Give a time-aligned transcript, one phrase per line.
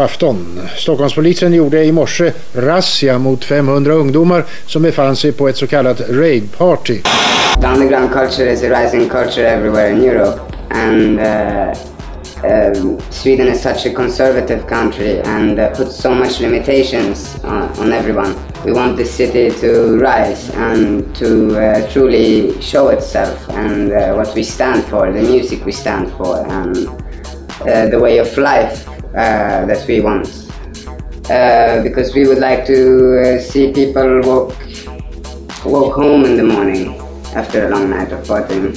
[0.00, 0.60] Afton.
[0.76, 6.00] Stockholmspolisen gjorde i morse razzia mot 500 ungdomar som befann sig på ett så kallat
[6.08, 7.02] raidparty.
[7.60, 10.40] The underground culture is a rising culture everywhere in Europe,
[10.70, 11.74] and uh,
[12.44, 17.92] um, Sweden is such a conservative country and uh, puts so much limitations on, on
[17.92, 18.34] everyone.
[18.64, 24.34] We want this city to rise and to uh, truly show itself and uh, what
[24.34, 26.76] we stand for, the music we stand for, and
[27.60, 30.26] uh, the way of life that we want.
[31.30, 34.54] Uh, because we would like to uh, see people walk
[35.64, 36.94] walk home in the morning
[37.34, 38.70] after a long night of partying.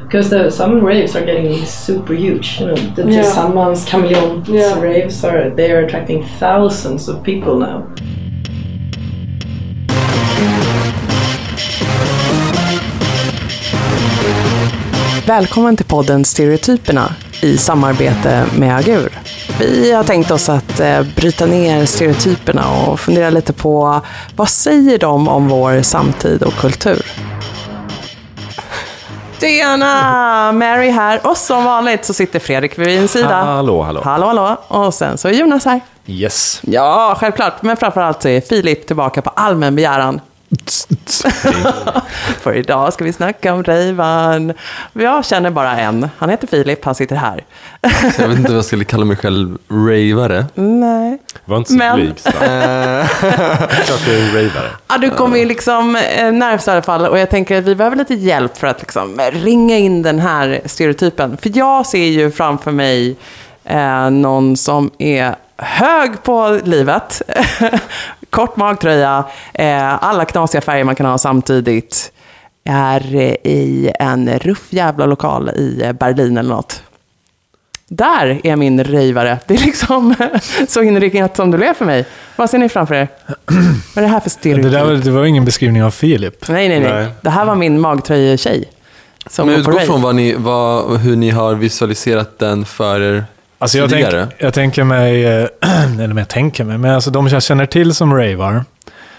[0.00, 2.60] Because the some raves are getting super huge.
[2.60, 3.22] You know, the Yeah.
[3.22, 4.80] Tillsammans, Chameleon Yeah.
[4.80, 7.84] raves are they are attracting thousands of people now.
[15.26, 19.18] Välkommen till podden Stereotyperna i samarbete med Agur.
[19.58, 24.00] Vi har tänkt oss att eh, bryta ner stereotyperna och fundera lite på
[24.36, 27.06] vad säger de om vår samtid och kultur?
[29.40, 30.52] Tjena!
[30.52, 33.44] Mary här och som vanligt så sitter Fredrik vid min sida.
[33.44, 34.00] Hallå, hallå.
[34.04, 34.56] Hallå, hallå.
[34.68, 35.80] Och sen så är Jonas här.
[36.06, 36.60] Yes.
[36.62, 37.62] Ja, självklart.
[37.62, 40.20] Men framförallt så är Filip tillbaka på allmän begäran.
[42.40, 44.54] För idag ska vi snacka om Ray-Ban.
[44.92, 46.10] Jag känner bara en.
[46.18, 47.44] Han heter Filip, han sitter här.
[48.18, 50.46] Jag vet inte vad jag skulle kalla mig själv, ravare.
[50.54, 51.18] Nej.
[51.44, 52.32] Var inte så Men- blygsam.
[53.84, 54.70] Klart du är ravare.
[54.88, 57.74] Ja, du kommer ju liksom eh, närmast i alla fall och jag tänker att vi
[57.74, 61.36] behöver lite hjälp för att liksom ringa in den här stereotypen.
[61.36, 63.16] För jag ser ju framför mig
[63.64, 67.22] eh, någon som är hög på livet,
[68.30, 72.12] kort magtröja, eh, alla knasiga färger man kan ha samtidigt,
[72.64, 76.82] är eh, i en ruff jävla lokal i eh, Berlin eller något.
[77.88, 79.38] Där är min rejvare.
[79.46, 80.14] Det är liksom
[80.68, 82.06] så inriktat som det blev för mig.
[82.36, 83.08] Vad ser ni framför er?
[83.94, 84.62] Vad är det här för stereotyp?
[84.72, 86.48] Det, där det var ingen beskrivning av Filip.
[86.48, 87.08] Nej, nej, nej, Nej.
[87.20, 88.64] Det här var min magtröje-tjej.
[89.38, 93.24] Men utgå från vad ni, vad, hur ni har visualiserat den för er
[93.58, 94.06] Alltså jag, tänk,
[94.38, 95.48] jag tänker mig, eh,
[95.94, 98.64] eller men jag tänker mig, men alltså de jag känner till som ravar.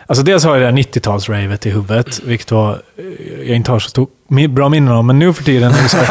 [0.07, 3.79] Alltså dels har jag det här 90-tals-ravet i huvudet, vilket var, eh, jag inte har
[3.79, 4.07] så stor,
[4.47, 6.07] bra minnen av, men nu för tiden är det så här,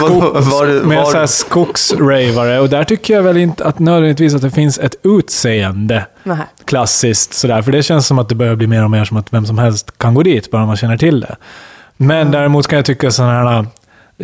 [0.20, 2.60] Vad- var det- med var- så här skogsravare.
[2.60, 6.36] Och där tycker jag väl inte att nödvändigtvis att det finns ett utseende Nej.
[6.64, 7.62] klassiskt sådär.
[7.62, 9.58] För det känns som att det börjar bli mer och mer som att vem som
[9.58, 11.36] helst kan gå dit, bara man känner till det.
[11.96, 13.66] Men däremot kan jag tycka sådana här...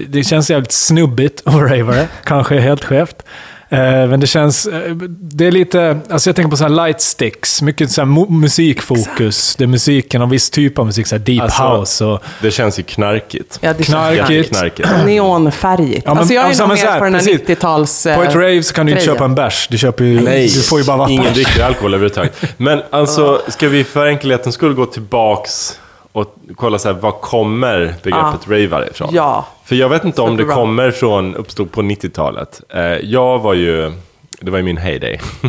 [0.09, 3.23] Det känns jävligt snubbigt att vara ravare, kanske helt skevt.
[3.69, 4.67] Eh, men det känns...
[4.67, 6.01] eh, det är lite...
[6.11, 9.57] Alltså jag tänker på sådana här light sticks, mycket så här musikfokus.
[9.57, 12.51] Det är musiken, och viss typ av musik, så här deep Alltså, house och Det
[12.51, 13.59] känns ju knarkigt.
[13.61, 14.31] Ja, det knarkigt.
[14.31, 14.89] Jätteknarkigt.
[15.07, 16.03] Neonfärgigt.
[16.05, 17.41] Ja, men- alltså jag är alltså, nog mer på den här precis.
[17.41, 18.03] 90-tals...
[18.17, 19.69] På ett rave så kan du inte köpa en bärs.
[19.71, 21.15] Du, köper ju, Nej, du får ju bara vatten.
[21.15, 22.43] ingen dricker alkohol överhuvudtaget.
[22.57, 25.79] Men alltså, ska vi för enkelhetens skull gå tillbaks
[26.17, 29.09] och kolla så här, var kommer begreppet ravare ifrån?
[29.13, 29.47] Ja.
[29.65, 32.61] För jag vet inte om det kommer från, uppstod på 90-talet.
[32.69, 33.93] Eh, jag var ju,
[34.41, 35.21] det var ju min heyday.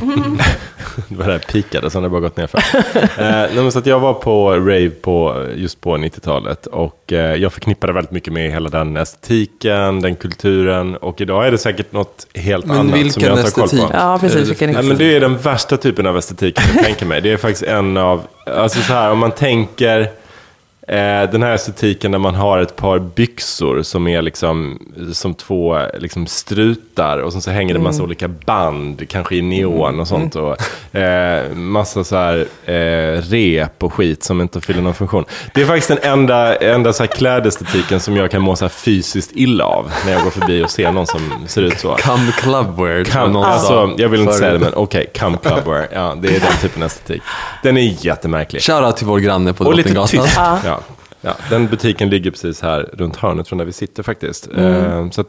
[1.08, 1.48] det var där jag
[1.92, 2.58] sen har det bara gått ner för.
[3.24, 7.94] eh, så att jag var på rave på, just på 90-talet och eh, jag förknippade
[7.94, 12.66] väldigt mycket med hela den estetiken, den kulturen och idag är det säkert något helt
[12.66, 13.88] Men annat som jag inte har koll estetik?
[13.88, 13.94] på.
[13.94, 14.40] Ja, precis.
[14.42, 17.22] det Vilken Ja, men det är den värsta typen av estetik jag tänker mig.
[17.22, 20.10] Det är faktiskt en av, alltså så här, om man tänker
[20.88, 24.80] Eh, den här estetiken där man har ett par byxor som är liksom
[25.14, 26.28] som två liksom
[26.98, 30.36] strutar och så hänger det massa olika band, kanske i neon och sånt.
[30.36, 35.26] Och, eh, massa så här eh, rep och skit som inte fyller någon funktion.
[35.54, 38.70] Det är faktiskt den enda, enda så här klädestetiken som jag kan må så här
[38.70, 41.96] fysiskt illa av när jag går förbi och ser någon som ser ut så.
[41.96, 44.40] Come clubwear, alltså, jag vill inte förut.
[44.40, 45.88] säga det, men okej, come clubwear.
[45.94, 47.22] Ja, det är den typen av estetik.
[47.64, 48.62] Den är jättemärklig.
[48.62, 50.60] Shoutout till vår granne på Och lite Drottninggatan.
[50.66, 50.80] Ja.
[51.22, 54.50] Ja, den butiken ligger precis här runt hörnet från där vi sitter faktiskt.
[54.58, 55.28] Eh, Så att,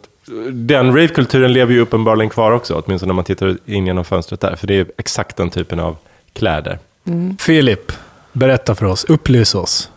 [0.53, 4.57] den ravekulturen lever ju uppenbarligen kvar också, åtminstone när man tittar in genom fönstret där.
[4.57, 5.97] För det är exakt den typen av
[6.33, 6.79] kläder.
[7.39, 7.93] Filip,
[8.33, 9.05] berätta för oss.
[9.05, 9.91] Upplys oss.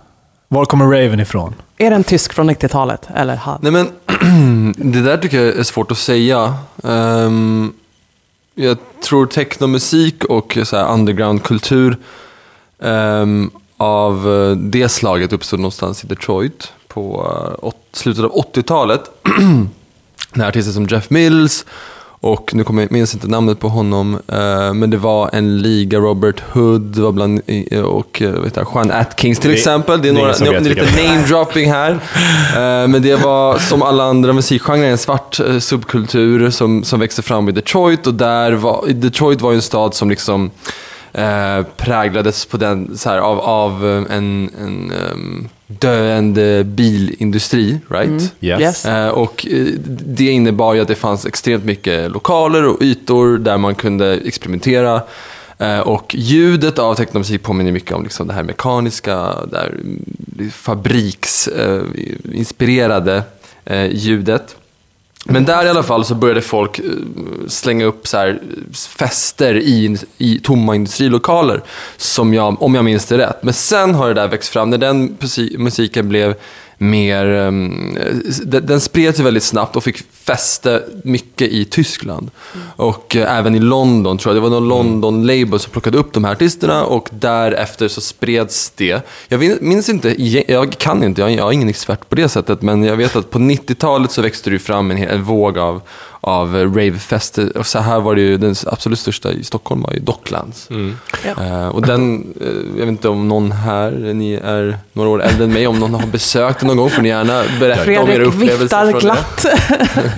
[0.47, 1.55] Var kommer raven ifrån?
[1.77, 3.07] Är den tysk från 90-talet?
[3.15, 3.39] Eller?
[3.61, 3.87] Nej men,
[4.93, 6.55] det där tycker jag är svårt att säga.
[6.83, 7.73] Ehm,
[8.55, 11.97] jag tror technomusik och så här undergroundkultur
[12.79, 17.31] ehm, av eh, det slaget uppstod någonstans i Detroit på
[17.61, 19.01] åt, slutet av 80-talet.
[20.33, 21.65] När artister som Jeff Mills
[22.23, 25.99] Och nu kommer jag minns inte namnet på honom, eh, men det var en liga,
[25.99, 27.41] Robert Hood var bland,
[27.85, 30.01] och vet jag, Juan Atkins till Det- exempel.
[30.01, 31.91] Det är, det några, det är lite name-dropping här.
[32.55, 37.21] Eh, men det var som alla andra musikgenrer en svart eh, subkultur som, som växte
[37.21, 38.07] fram i Detroit.
[38.07, 40.51] Och där var, Detroit var ju en stad som liksom
[41.13, 47.79] eh, präglades på den, så här, av, av eh, en, en ehm, döende bilindustri.
[47.89, 48.33] Right?
[48.41, 48.61] Yes.
[48.61, 48.85] Yes.
[48.85, 53.57] Eh, och eh, det innebar ju att det fanns extremt mycket lokaler och ytor där
[53.57, 55.01] man kunde experimentera.
[55.83, 59.77] Och ljudet av technomusik påminner mycket om liksom det här mekaniska, där
[60.51, 63.23] fabriksinspirerade
[63.65, 64.55] eh, ljudet.
[65.25, 66.85] Men där i alla fall så började folk eh,
[67.47, 71.61] slänga upp så här eh, fester i, i tomma industrilokaler,
[71.97, 73.43] som jag, om jag minns det rätt.
[73.43, 75.17] Men sen har det där växt fram, när den
[75.57, 76.35] musiken blev
[76.81, 77.97] mer, um,
[78.43, 82.31] den, den spred sig väldigt snabbt och fick fäste mycket i Tyskland.
[82.75, 86.23] Och eh, även i London tror jag, det var någon London-label som plockade upp de
[86.23, 89.01] här artisterna och därefter så spreds det.
[89.27, 92.95] Jag minns inte, jag kan inte, jag är- ingen expert på det sättet, men jag
[92.95, 95.81] vet att på 90-talet så växte det ju fram en, en våg av,
[96.23, 97.57] av ravefester.
[97.57, 100.69] Och så här var det ju, den absolut största i Stockholm var ju Docklands.
[101.37, 102.47] Eh, och den, eh,
[102.77, 105.93] jag vet inte om någon här, ni är några år äldre än mig, om någon
[105.93, 108.93] har besökt den någon gång får ni gärna berätta om era Fredrik upplevelser viftar från
[108.93, 108.99] det.
[108.99, 109.45] glatt.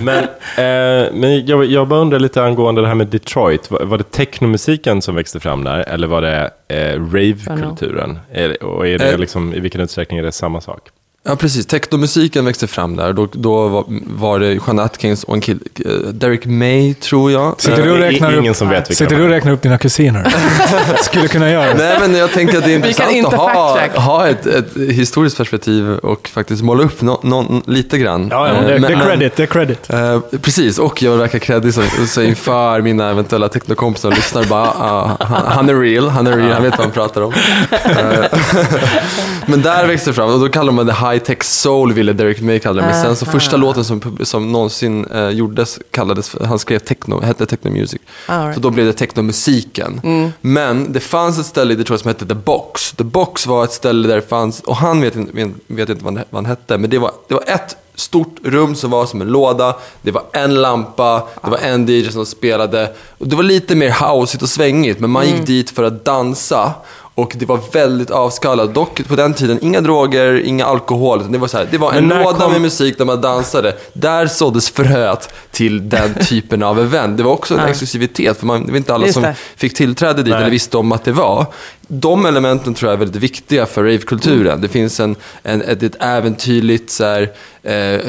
[0.00, 3.70] Men, eh, men jag, jag bara undrar lite angående det här med Detroit.
[3.70, 5.78] Var, var det technomusiken som växte fram där?
[5.80, 6.50] Eller var det
[6.96, 8.18] rave-kulturen?
[8.32, 10.80] Är det- Och är det liksom, i vilken utsträckning är det samma sak?
[11.26, 11.66] Ja, precis.
[11.66, 13.12] Technomusiken växte fram där.
[13.12, 17.60] Då, då var, var det Jean Atkins och en kille, eh, Derek May, tror jag.
[17.60, 20.34] Sitter du och Eh, räknar ingen upp, som vet sitter du räknar upp dina kusiner?
[21.02, 21.74] Skulle kunna göra det.
[21.74, 25.36] Nej, men jag tänker att det är intressant inte att ha, ha ett, ett historiskt
[25.36, 28.28] perspektiv och faktiskt måla upp no, no, lite grann.
[28.30, 29.36] Ja, ja, Eh, det, är credit.
[29.36, 29.90] Det är credit.
[29.90, 34.44] Eh, precis, och jag vill verka kreddig så, så inför mina eventuella technokompisar och lyssnar
[34.44, 37.32] bara, ah, han, han är real, han är real, han vet vad han pratar om.
[37.84, 38.24] Eh,
[39.46, 42.40] men där växte det fram, och då kallar man det high tech soul, ville Derek
[42.40, 42.88] May kalla det.
[42.88, 47.46] Men sen så första låten som, som någonsin eh, gjordes, kallades, han skrev techno, hette
[47.46, 48.00] techno music.
[48.26, 48.54] Right.
[48.54, 50.00] Så då blev det technomusiken.
[50.40, 52.92] Men det fanns ett ställe i Detroit som hette The Box.
[52.92, 56.24] The Box var ett ställe där det fanns, och han vet inte, vet, inte vad
[56.30, 59.76] han, hette, men det var, det var ett stort rum som var som en låda.
[60.02, 62.92] Det var en lampa, det var en DJ som spelade.
[63.18, 66.72] Och det var lite mer houseigt och svängigt, men man gick dit för att dansa.
[67.16, 68.74] Och det var väldigt avskalat.
[68.74, 71.32] Dock på den tiden, inga droger, inga alkohol.
[71.32, 73.20] Det var, så här, det var en Men när låda kom- med musik där man
[73.20, 73.76] dansade.
[73.92, 77.16] Där såddes fröet till den typen av event.
[77.16, 79.34] Det var också en exklusivitet, för man, det var inte alla Just som det.
[79.56, 80.40] fick tillträde dit Nej.
[80.42, 81.46] eller visste om att det var.
[81.88, 84.46] De elementen tror jag är väldigt viktiga för ravekulturen.
[84.46, 84.60] Mm.
[84.60, 87.30] Det finns en, en, ett, ett äventyrligt så här,
[87.62, 88.00] eh,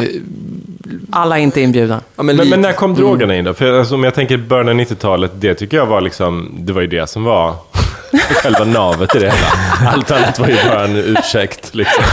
[1.12, 2.02] Alla är inte inbjudna.
[2.16, 3.54] ja, men, Men, men när kom drogerna in då?
[3.54, 6.82] För alltså, om jag tänker början av 90-talet, det tycker jag var liksom, det var
[6.82, 7.56] ju det som var
[8.20, 9.92] själva navet i det hela.
[9.92, 12.04] Allt annat var ju bara en ursäkt liksom.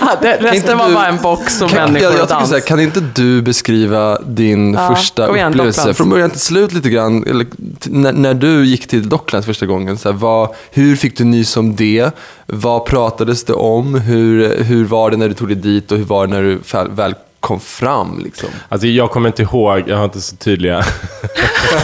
[0.00, 2.48] Ja, det, inte resten var du- bara en box och Kan, människor jag, jag och
[2.48, 5.96] här, kan inte du beskriva din Ja, första igen, upplevelse Docklands.
[5.96, 7.24] från början till slut lite grann?
[7.26, 7.46] Eller,
[7.84, 11.56] när, när du gick till Docklands första gången, så här, vad, hur fick du nys
[11.56, 12.10] om det?
[12.46, 13.94] Vad pratades det om?
[13.94, 16.58] Hur, hur var det när du tog dig dit och hur var det när du
[16.94, 18.20] väl kom fram?
[18.24, 18.48] Liksom?
[18.68, 20.84] Alltså jag kommer inte ihåg, jag har inte så tydliga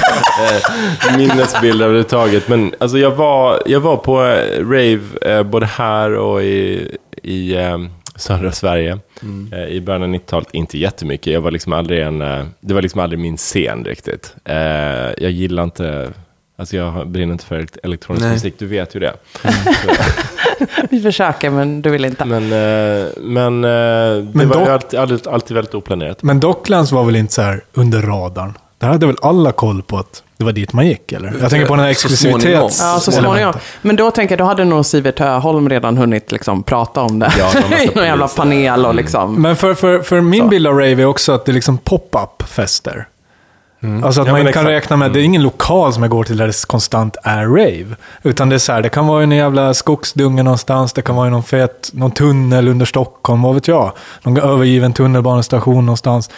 [1.16, 2.48] minnesbilder överhuvudtaget.
[2.48, 7.54] Men alltså jag var, jag var på eh, rave eh, både här och i, i
[7.54, 7.78] eh,
[8.16, 8.98] södra Sverige
[9.52, 10.48] eh, i början av 90-talet.
[10.52, 12.18] Inte jättemycket, jag var liksom aldrig en,
[12.60, 14.34] det var liksom aldrig min scen riktigt.
[15.18, 16.12] Jag gillar inte,
[16.60, 18.32] alltså jag brinner inte för elektronisk Nej.
[18.32, 19.12] musik, du vet ju det.
[20.90, 22.24] Vi försöker, men du vill inte.
[22.24, 26.22] Men, eh, men, eh, det Men var dock- ju alltid, alltid, alltid väldigt oplanerat.
[26.22, 28.58] Men Docklands var väl inte så här under radarn?
[28.78, 31.34] Där hade väl alla koll på att det var dit man gick, eller?
[31.40, 32.80] Jag tänker på den här exklusivitets...
[32.80, 33.52] Ja, så småningom.
[33.82, 37.32] Men då tänker jag, då hade nog Sivert Öholm redan hunnit liksom prata om det.
[37.38, 39.42] Ja, de I någon jävla panel och liksom.
[39.42, 40.48] Men för, för, för min Så.
[40.48, 42.42] bild av rave är också att det är liksom pop-up
[43.80, 44.06] fester.
[44.06, 44.84] Alltså att Ja, man inte kan exakt.
[44.84, 47.96] räkna med, det är ingen lokal som jag går till där det konstant är rave.
[48.22, 51.26] Utan det är så här, det kan vara en jävla skogsdunge någonstans, det kan vara
[51.26, 53.92] i någon fet, någon tunnel under Stockholm, vad vet jag.
[54.22, 56.30] Någon övergiven tunnelbanestation någonstans.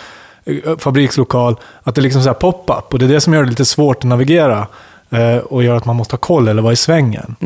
[0.44, 1.56] eh, Fabrikslokal.
[1.82, 2.92] Att det är liksom så här pop-up.
[2.92, 4.66] Och det är det som gör det lite svårt att navigera.
[5.10, 7.36] eh, Och gör att man måste ha koll eller vara i svängen.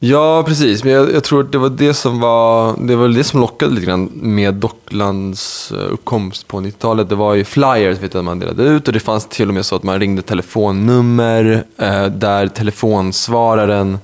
[0.00, 0.84] Ja, precis.
[0.84, 3.74] Men jag, jag tror att det var det som var det var det som lockade
[3.74, 7.08] lite grann med Docklands eh, uppkomst på 90-talet.
[7.08, 9.66] Det var ju flyers vet jag, man delade ut och det fanns till och med
[9.66, 13.98] så att man ringde telefonnummer eh, där telefonsvararen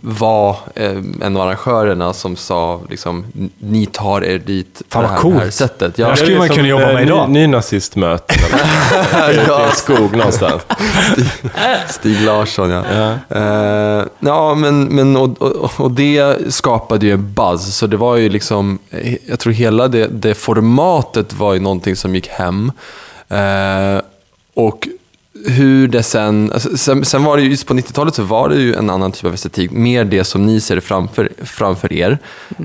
[0.00, 3.24] var eh, en av arrangörerna som sa liksom,
[3.58, 5.42] ni tar er dit på det här, coolt.
[5.42, 5.98] här sättet.
[5.98, 7.30] Jag skulle Det är man som, kunna jobba eh, med idag.
[7.30, 8.36] Ny, nynazistmöten.
[9.30, 10.62] Ute i en skog någonstans.
[11.88, 12.84] Stig Larsson, ja.
[13.28, 17.76] Ja, ja men, men och, och, och det skapade ju en buzz.
[17.76, 21.96] Så det var ju liksom, eh, jag tror hela det, det formatet var ju någonting
[21.96, 22.72] som gick hem.
[23.28, 24.02] Eh,
[24.54, 24.88] och
[25.46, 28.56] hur det sen, alltså, sen, sen var det ju, just på 90-talet så var det
[28.56, 29.70] ju en annan typ av estetik.
[29.70, 32.18] Mer det som ni ser framför, framför er.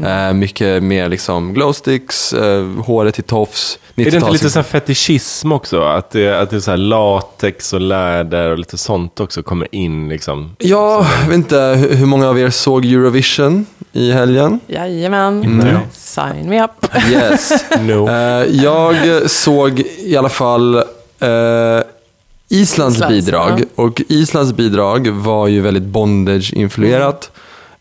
[0.05, 3.79] Eh, mycket mer liksom glowsticks, eh, håret i tofs.
[3.95, 5.81] Är det inte 90-tals- lite här fetischism också?
[5.81, 9.67] Att det, att det är så här latex och läder och lite sånt också kommer
[9.75, 10.55] in liksom?
[10.57, 11.57] Ja, jag vet inte
[11.91, 14.59] hur många av er såg Eurovision i helgen?
[14.67, 15.61] Jajamän.
[15.65, 15.81] Jag.
[15.93, 16.87] Sign me up.
[17.11, 17.51] Yes.
[17.81, 18.09] No.
[18.09, 18.95] Eh, jag
[19.31, 20.75] såg i alla fall
[21.19, 21.81] eh,
[22.49, 23.59] Islands Islands, bidrag.
[23.59, 23.83] ja.
[23.83, 27.31] Och Islands bidrag var ju väldigt bondage-influerat.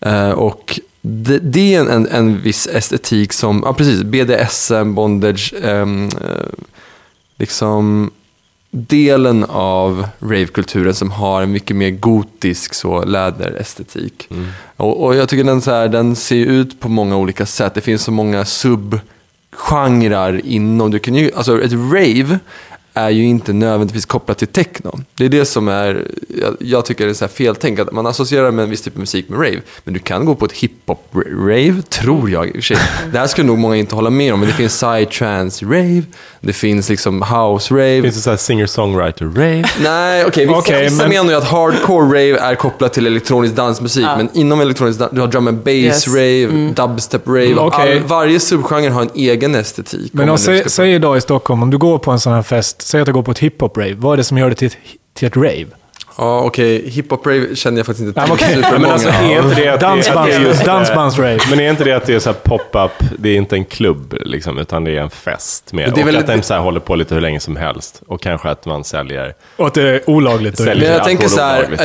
[0.01, 5.87] Eh, och det, det är en, en, viss estetik som, ja precis, BDSM, bondage, eh,
[7.39, 8.11] liksom
[8.71, 14.29] delen av ravekulturen som har en mycket mer gotisk så läderestetik.
[14.77, 17.75] Och, och jag tycker den, så här, den ser ut på många olika sätt.
[17.75, 20.91] Det finns så många subgenrer inom.
[20.91, 22.39] Du kan ju, alltså ett rave
[22.97, 25.01] är ju inte nödvändigtvis kopplat till techno.
[25.15, 26.07] Det är det som är,
[26.41, 28.95] jag, jag tycker det är så här feltänk, att man associerar med en viss typ
[28.95, 29.61] av musik med rave.
[29.85, 32.77] Men du kan gå på ett hiphop-rave, tror jag sig.
[33.13, 36.03] Det här skulle nog många inte hålla med om, men det finns psytrance-rave,
[36.41, 38.03] det finns liksom house-rave.
[38.03, 39.67] Finns det så här singer-songwriter-rave?
[39.83, 40.47] Nej, okej.
[40.47, 44.05] vissa Okej, vissa men- menar ju att hardcore rave är kopplat till elektronisk dansmusik.
[44.05, 44.17] Ja.
[44.17, 46.09] Men inom elektronisk dans, du har drum and bass Yes.
[46.09, 47.47] rave, dubstep rave.
[47.47, 47.93] Mm, okej.
[47.93, 50.11] All, varje subgenre har en egen estetik.
[50.15, 52.83] Men om säg, säg idag i Stockholm, om du går på en sån här fest,
[52.87, 53.95] säg att du går på ett hiphop-rave.
[53.97, 54.77] Vad är det som gör det till ett,
[55.15, 55.67] till ett rave?
[56.19, 56.91] Ja, okej.
[56.91, 58.55] Hiphop-rave känner jag faktiskt inte Ja, till men okej.
[58.55, 58.79] supermånga.
[58.79, 61.41] Men alltså, är inte det att det, att det är Dansbands, just, dansbands-rave.
[61.51, 64.17] Men är inte det att det är så här pop-up, det är inte en klubb
[64.21, 65.93] liksom, utan det är en fest med.
[65.95, 68.03] Det är och väl att den så här håller på lite hur länge som helst.
[68.07, 69.35] Och kanske att man säljer.
[69.57, 70.61] Och att det är olagligt.
[70.61, 71.85] Men jag tänker så här, ja,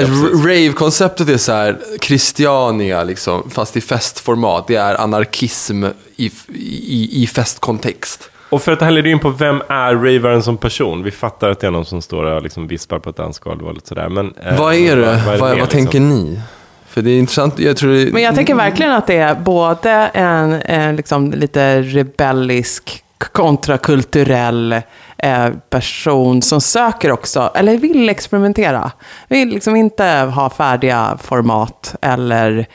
[0.49, 4.67] rave-konceptet är så här, Christiania liksom, fast i festformat.
[4.67, 5.83] Det är anarkism
[6.15, 8.30] i, i, i festkontext.
[8.51, 11.03] Och för att det här leder in på vem är ravaren som person?
[11.03, 13.73] Vi fattar att det är någon som står och liksom vispar på ett dansgolv och
[13.73, 14.09] lite sådär.
[14.09, 15.21] Men, eh, vad är det?
[15.25, 15.67] Vad, vad, mer, liksom?
[15.67, 16.41] tänker ni?
[16.87, 19.91] För det är intressant, jag tror det, Men jag tänker verkligen att det är både
[20.13, 24.81] en, en liksom lite rebellisk, kontrakulturell
[25.17, 28.91] eh, person som söker också, eller vill experimentera.
[29.27, 32.67] Vill liksom inte ha färdiga format eller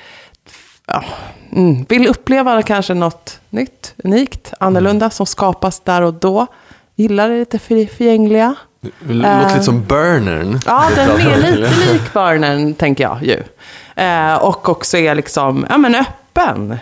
[0.86, 1.04] ja,
[1.52, 6.46] mm, vill uppleva kanske något nytt, unikt, annorlunda som skapas där och då.
[6.94, 8.54] Gillar det lite för- förgängliga.
[8.80, 10.60] det låter lite som Burnern.
[10.66, 13.42] Ja, den är lite lik Burnern, tänker jag ju.
[14.04, 16.76] Eh, och också är liksom, ja men öppen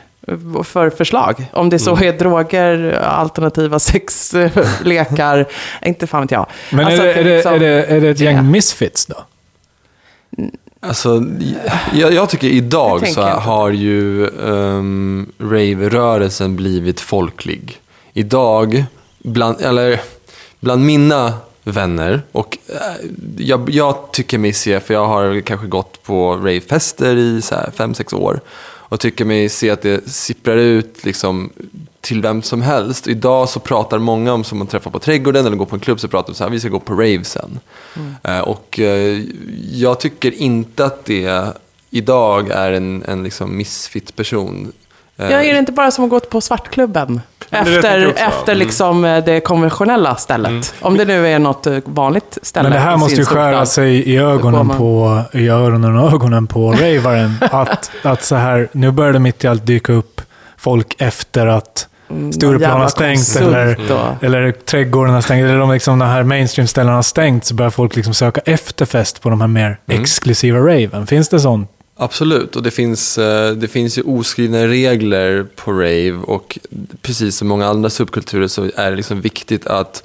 [0.65, 1.47] för förslag.
[1.53, 5.47] Om det så är droger, alternativa sexlekar,
[5.83, 6.47] inte fan vet jag.
[6.71, 8.43] men Alltså är, det, är, det, liksom- är, det, är det ett gäng det.
[8.43, 9.17] misfits då?
[10.89, 11.25] Alltså,
[11.93, 13.41] jag, jag tycker idag så jag inte.
[13.41, 17.81] har ju um, rave-rörelsen blivit folklig.
[18.13, 18.85] Idag,
[19.19, 20.01] bland, eller,
[20.61, 21.33] bland mina
[21.65, 27.17] vänner, och eh, jag, jag tycker mig se, för jag har kanske gått på ravefester
[27.17, 31.51] i så här fem sex år, och tycker mig se att det sipprar ut liksom
[32.05, 33.07] till vem som helst.
[33.09, 36.01] Idag så pratar många om, som man träffar på trädgården eller går på en klubb,
[36.01, 37.59] så pratar de så här, vi ska gå på rave sen.
[38.23, 39.21] Eh, och eh,
[39.73, 41.53] jag tycker inte att det
[41.91, 44.73] idag är en, en liksom misfit person.
[45.17, 47.21] Eh, Ja, är det inte bara som att gå på Svartklubben?
[47.51, 50.75] Efter, efter liksom eh, det konventionella stället.
[50.81, 52.69] Om det nu är något vanligt ställe.
[52.69, 56.73] Men det här måste ju skära sig i ögonen på, i öronen och ögonen på
[56.81, 57.35] ravaren.
[57.41, 60.21] att, att så här, nu börjar det mitt i allt dyka upp
[60.57, 63.79] folk efter att Stureplan Mm, jävla har stängt eller,
[64.25, 65.45] eller trädgården har stängt.
[65.45, 69.31] Eller om liksom de här mainstream-ställena har stängt så börjar folk liksom söka efterfest på
[69.31, 70.03] de här mer Mm.
[70.03, 71.07] exklusiva raven.
[71.07, 71.71] Finns det sånt?
[71.97, 76.59] Absolut, och det finns, eh, det finns ju oskrivna regler på rave och
[77.03, 80.03] precis som många andra subkulturer så är det liksom viktigt att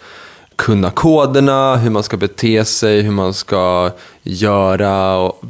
[0.55, 3.91] kunna koderna, hur man ska bete sig, hur man ska
[4.23, 5.43] göra och,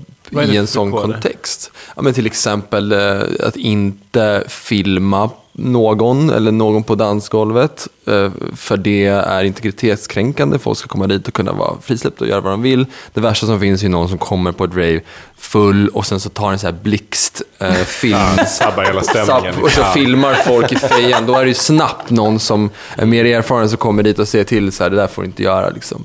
[0.44, 1.04] i en sån koder?
[1.04, 1.72] kontext.
[1.96, 5.30] Ja, men till exempel eh, att inte filma
[5.60, 7.88] någon eller någon på dansgolvet.
[8.06, 10.60] eh, för det är integritetskränkande.
[10.60, 12.86] Folk ska komma dit och kunna vara frisläppta och göra vad de vill.
[13.14, 15.02] Det värsta som finns är någon som kommer på ett rave
[15.38, 18.18] full och sen så tar en så här blixt eh, film.
[18.48, 19.56] sabbar hela stämningen.
[19.64, 19.92] Och så Ja.
[19.94, 21.26] filmar folk i fejan.
[21.26, 24.46] Då är det ju snabbt någon som är mer erfaren som kommer dit och säger
[24.46, 25.70] till så här, det där får du inte göra.
[25.70, 26.04] Liksom.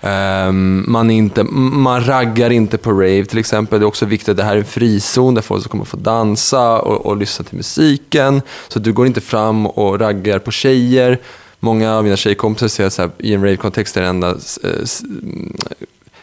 [0.00, 3.80] Ehm, man, är inte, man raggar inte på rave till exempel.
[3.80, 5.96] Det är också viktigt att det här är en frizon där folk ska komma få
[5.96, 8.42] dansa och, och lyssna till musiken.
[8.68, 11.18] Så du du går inte fram och raggar på tjejer.
[11.60, 14.70] Många av mina tjejkompisar säger så här, i en rave-kontext är det enda eh,
[15.04, 15.56] mm,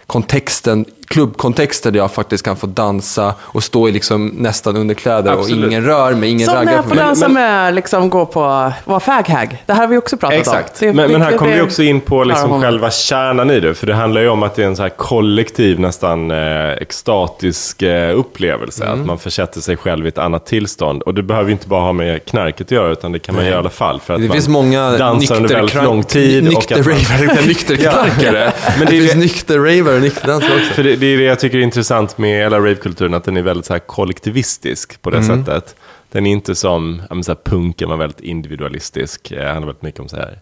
[0.05, 5.65] kontexten, klubbkontexter där jag faktiskt kan få dansa och stå i liksom nästan underkläder Absolut.
[5.65, 7.05] och ingen rör mig, ingen Som när raggar jag på får mig.
[7.05, 9.63] dansa men- med, liksom gå på, vara faghag.
[9.65, 10.81] Det här har vi också pratat Exakt.
[10.81, 10.87] om.
[10.87, 13.73] Det- men, men här kommer vi också in på liksom själva kärnan i det.
[13.73, 17.81] För det handlar ju om att det är en så här kollektiv, nästan eh, extatisk
[17.81, 18.85] eh, upplevelse.
[18.85, 18.99] Mm.
[18.99, 21.01] Att man försätter sig själv i ett annat tillstånd.
[21.01, 23.45] Och det behöver ju inte bara ha med knarket att göra, utan det kan man
[23.45, 23.99] göra i alla fall.
[23.99, 26.43] För att Det man finns många dansar under väldigt lång tid.
[26.43, 28.51] Nykterravare, nykterknarkare.
[28.77, 30.96] Men det, finns nykterravare och nykterdansare också.
[30.99, 33.65] Det, det är det jag tycker är intressant med hela ravekulturen, att den är väldigt
[33.65, 35.45] så här kollektivistisk på det Mm.
[35.45, 35.75] sättet.
[36.11, 39.31] Den är inte som, ja, så här, punken var väldigt individualistisk.
[39.31, 40.39] Eh, handlar väldigt mycket om så här,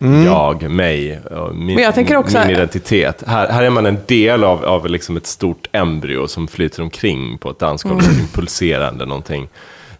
[0.00, 0.24] Mm.
[0.24, 1.94] jag, mig, och min, jag
[2.46, 3.22] min identitet.
[3.26, 7.38] Här, här är man en del av, av liksom ett stort embryo som flyter omkring
[7.38, 8.04] på ett dansgolv, Mm.
[8.06, 9.48] någonting pulserande, någonting.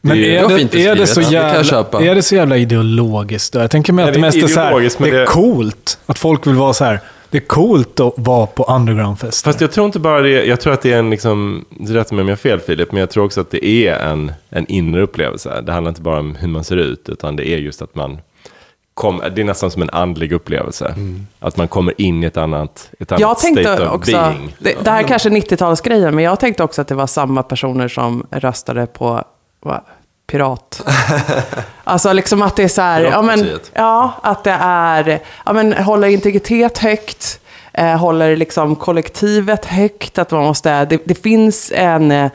[0.00, 2.04] Men Det är det, är, det så Det jävla, köpa.
[2.04, 3.58] är det så jävla ideologiskt då?
[3.60, 5.98] Jag tänker mig att det det är mest är så här, det är det- coolt.
[6.06, 7.00] Att folk vill vara så här,
[7.34, 9.48] det är coolt att vara på undergroundfester.
[9.48, 12.22] Fast jag tror inte bara det, jag tror att det är en, liksom, rätt mig
[12.22, 15.02] om jag har fel Filip, men jag tror också att det är en, en inre
[15.02, 15.60] upplevelse.
[15.60, 18.18] Det handlar inte bara om hur man ser ut, utan det är just att man
[18.94, 20.94] kom, det är nästan som en andlig upplevelse.
[21.40, 24.56] Att man kommer in i ett annat, ett annat Jag state tänkte of också, being.
[24.58, 27.88] det, det här är kanske 90-talsgrejen, men jag tänkte också att det var samma personer
[27.88, 29.24] som röstade på
[29.60, 29.80] vad,
[30.26, 30.82] Pirat.
[31.84, 35.72] alltså liksom att det är så här, ja men, ja, att det är, ja men
[35.72, 37.40] håller integritet högt,
[37.72, 42.30] eh, håller liksom kollektivet högt, att man måste, det, det finns en, eh,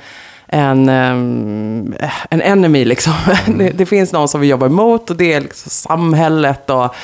[0.47, 1.95] en, ehm,
[2.29, 3.13] en enemy liksom.
[3.45, 6.95] Det, det finns någon som vi jobbar emot och det är liksom samhället och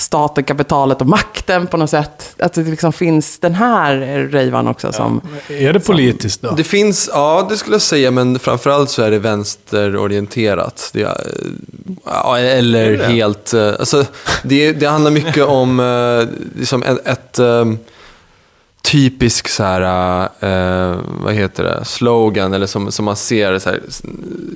[0.00, 2.34] staten, kapitalet och makten på något sätt.
[2.38, 3.96] Att det liksom finns den här
[4.32, 5.20] rejvan också som...
[5.48, 6.50] är det politiskt då?
[6.50, 10.90] Det finns, ja det skulle jag säga, men framförallt så är det vänsterorienterat.
[10.92, 11.08] Det,
[12.04, 14.04] ja, eller helt, eh, alltså
[14.42, 17.64] det, det handlar mycket om eh, liksom ett, ett eh,
[18.82, 23.80] typisk så här, eh, vad heter det, slogan, eller som, som man ser så här,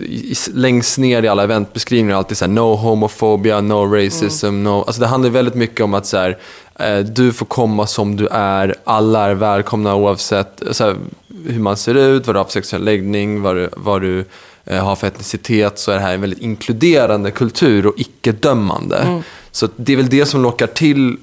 [0.01, 4.85] i, längst ner i alla eventbeskrivningar, alltid så här, no homophobia, no racism, no...
[4.87, 6.39] Alltså det handlar väldigt mycket om att så här,
[6.79, 10.97] eh, du får komma som du är, alla är välkomna oavsett så här,
[11.47, 14.25] hur man ser ut, vad du har för sexuell läggning, vad du, vad du
[14.65, 19.23] eh, har för etnicitet, så är det här en väldigt inkluderande kultur och icke-dömande.
[19.51, 21.17] Så det är väl det som lockar till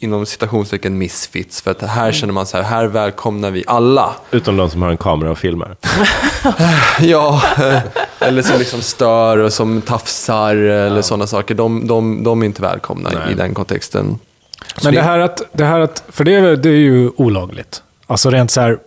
[0.00, 4.14] inom citationstecken misfits, för att här känner man så här, här välkomnar vi alla.
[4.30, 5.76] Utom de som har en kamera och filmar.
[7.00, 7.78] Ja, eh,
[8.20, 11.54] eller som liksom stör och som tafsar eller sådana saker.
[11.54, 14.18] De, de, de är inte välkomna i den kontexten.
[14.76, 17.82] Så Men det här att, det här att för det är, det är ju olagligt.
[18.06, 18.78] Alltså rent så här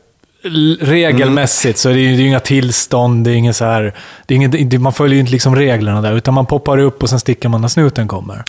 [0.80, 3.94] regelmässigt så är det ju det är ju inga tillstånd, det är inget så här,
[4.26, 7.04] det är inget, det- man följer ju inte liksom reglerna där, utan man poppar upp
[7.04, 8.44] och sen sticker man när snuten kommer.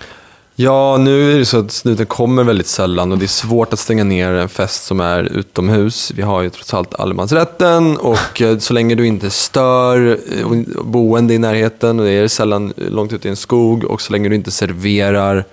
[0.54, 3.78] Ja, nu är det så att snuten kommer väldigt sällan och det är svårt att
[3.78, 6.12] stänga ner en fest som är utomhus.
[6.14, 10.46] Vi har ju trots allt allemansrätten och eh, så länge du inte stör eh,
[10.84, 14.28] boende i närheten, och det är sällan långt ute i en skog, och så länge
[14.28, 15.44] du inte serverar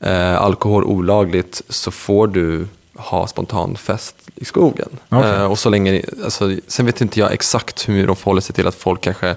[0.00, 4.88] eh, alkohol olagligt så får du ha spontanfest i skogen.
[5.08, 5.30] Okej.
[5.30, 8.66] Eh, och så länge, alltså, sen vet inte jag exakt hur de förhåller sig till
[8.66, 9.36] att folk kanske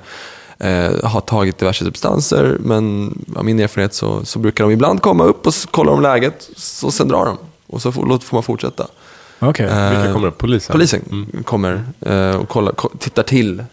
[0.60, 5.24] eh, har tagit diverse substanser, men av min erfarenhet så, så brukar de ibland komma
[5.24, 7.38] upp och kollar om läget, så sen drar de.
[7.68, 8.88] Och så får, får man fortsätta.
[9.40, 9.66] Okej.
[9.66, 10.38] Vilka Eh, kommer upp?
[10.38, 10.74] Polisen?
[10.74, 13.64] Polisen kommer eh, och kollar, ko- tittar till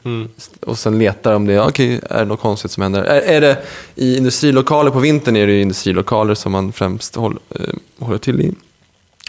[0.66, 3.03] och sen letar om det okej, är det något konstigt som händer.
[3.05, 3.59] Är, är det
[3.94, 7.61] i industrilokaler på vintern är det industrilokaler som man främst håll, eh,
[7.99, 8.55] håller till i.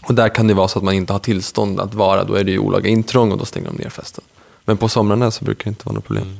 [0.07, 2.43] Och där kan det vara så att man inte har tillstånd att vara, då är
[2.43, 4.23] det ju olaga intrång och då stänger de ner festen.
[4.65, 6.23] Men på somrarna så brukar det inte vara något problem.
[6.27, 6.39] Eh,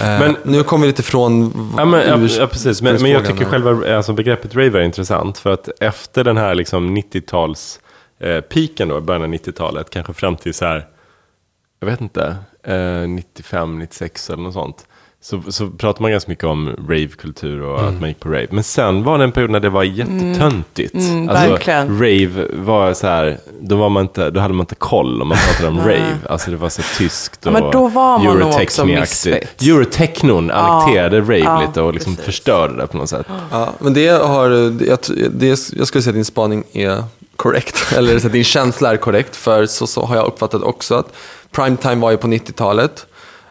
[0.00, 2.82] Men- nu kommer vi lite från Ja, men, ja, urs- ja precis.
[2.82, 3.50] Men, men jag tycker här.
[3.50, 5.38] själva alltså, begreppet rave är intressant.
[5.38, 7.80] För att efter den här liksom, 90-tals
[8.20, 10.86] eh, piken då, början av 90-talet, kanske fram till så här,
[11.80, 14.86] jag vet inte, eh, 95, 96 eller något sånt.
[15.22, 17.94] Så, så pratar man ganska mycket om ravekultur och Mm.
[17.94, 18.46] att man gick på rave.
[18.50, 20.94] Men sen var det en period när det var jättetöntigt.
[20.94, 21.88] Mm, alltså, verkligen.
[21.98, 25.38] rave var så här, då, var man inte, då hade man inte koll om man
[25.48, 26.16] pratade om rave.
[26.28, 29.00] Alltså det var så tyskt Ja, och men då var man nog också Eurotechno-aktigt.
[29.00, 29.62] misfit.
[29.62, 32.26] Eurotechnon annekterade rave ja, lite och liksom precis.
[32.34, 33.26] förstörde det på något sätt.
[33.50, 34.50] Ja, men det har,
[34.86, 34.98] jag,
[35.30, 37.04] det, jag skulle säga att din spaning är
[37.36, 40.94] korrekt, eller så att din känsla är korrekt, för så, så har jag uppfattat också
[40.94, 41.12] att
[41.50, 43.06] primetime var ju på 90-talet,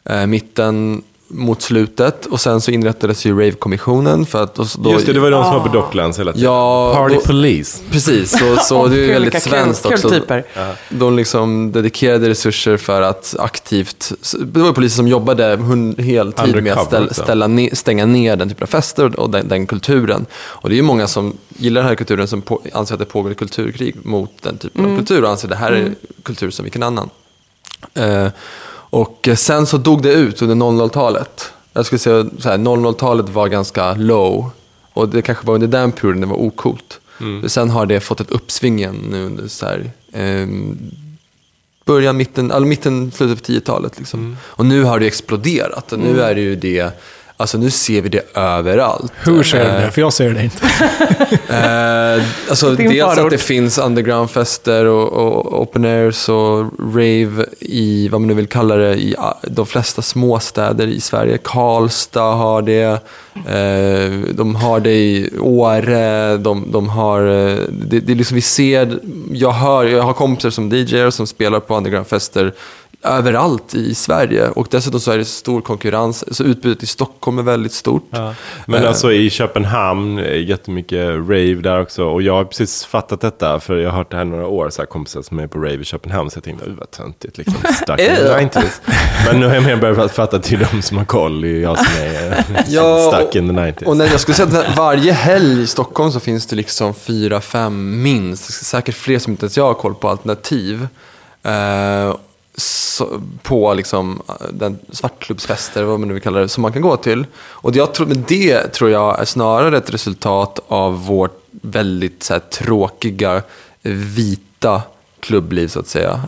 [0.09, 1.03] eh, mitten
[1.35, 5.31] mot slutet och sen så inrättades ju Rave-kommissionen för att då, Just det, det var
[5.31, 6.45] de som var på Docklands hela tiden.
[6.45, 7.81] Ja, Party då- Police.
[7.91, 10.09] Precis, så, så det är ju väldigt kul- svenskt kul också.
[10.09, 10.43] typer.
[10.89, 14.11] De liksom dedikerade resurser för att aktivt,
[14.45, 15.43] det var ju poliser som jobbade
[15.97, 19.67] heltid med att ställa, ställa ne, stänga ner den typen av fester och den, den
[19.67, 20.25] kulturen.
[20.35, 23.05] Och det är ju många som gillar den här kulturen som på, anser att det
[23.05, 26.49] pågår ett kulturkrig mot den typen av kultur och anser att det här är kultur
[26.51, 27.09] som vilken annan.
[27.93, 28.27] Eh,
[28.95, 31.53] och sen så dog det ut under 00-talet.
[31.73, 34.49] Jag skulle säga så här, 00-talet var ganska low.
[34.93, 36.99] Och det kanske var under den perioden det var okult.
[37.19, 37.49] Mm.
[37.49, 40.77] Sen har det fått ett uppsving igen nu under så här, ehm,
[41.85, 43.99] början, mitten, alltså mitten, slutet på 10-talet.
[43.99, 44.19] Liksom.
[44.19, 44.37] Mm.
[44.43, 45.91] Och nu har det exploderat.
[45.91, 46.91] Och nu är det ju det,
[47.37, 49.11] alltså nu ser vi det överallt.
[49.23, 49.91] Hur ser du Eh, det?
[49.91, 50.57] För jag ser det inte.
[51.55, 58.09] Eh, alltså Din dels att det finns undergroundfester och, och open airs och rave i,
[58.09, 61.37] vad man nu vill kalla det, i ah, de flesta småstäder i Sverige.
[61.43, 62.81] Karlstad har det,
[63.47, 68.41] eh, de har det i Åre, de, de har, eh, det, det är liksom vi
[68.41, 68.99] ser,
[69.31, 72.53] jag hör, jag har kompisar som DJar som spelar på undergroundfester
[73.05, 77.43] överallt i Sverige och dessutom så är det stor konkurrens, så utbudet i Stockholm är
[77.43, 78.09] väldigt stort.
[78.65, 78.87] Men Eh.
[78.89, 82.03] alltså i Köpenhamn, eh, jättemycket rave där också.
[82.03, 84.81] Och jag har precis fattat detta, för jag har hört det här några år, så
[84.81, 86.29] här kompisar som är på rave i Köpenhamn.
[86.29, 87.55] Så jag tänkte, "Oj, vad töntigt, liksom.
[87.83, 88.81] Stuck in the 90s.
[89.27, 91.77] Men nu har jag mer börjat fatta är de som har koll, det är jag
[91.77, 93.83] som är eh, Ja, stuck in the 90s.
[93.85, 97.41] Och när jag skulle säga att varje helg i Stockholm så finns det liksom fyra,
[97.41, 100.87] fem minst, säkert fler som inte ens jag har koll på, alternativ.
[101.45, 102.17] Så,
[103.41, 106.97] på liksom eh, den svartklubbsfester, vad man nu vill kalla det, som man kan gå
[106.97, 107.25] till.
[107.37, 112.23] Och det, jag tror, men det tror jag är snarare ett resultat av vårt väldigt
[112.23, 113.41] så här, tråkiga,
[114.15, 114.81] vita
[115.19, 116.21] klubbliv så att säga.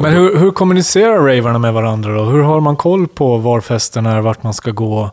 [0.00, 2.24] Men hur, hur kommunicerar ravarna med varandra då?
[2.24, 5.10] Hur har man koll på var festen är, vart man ska gå?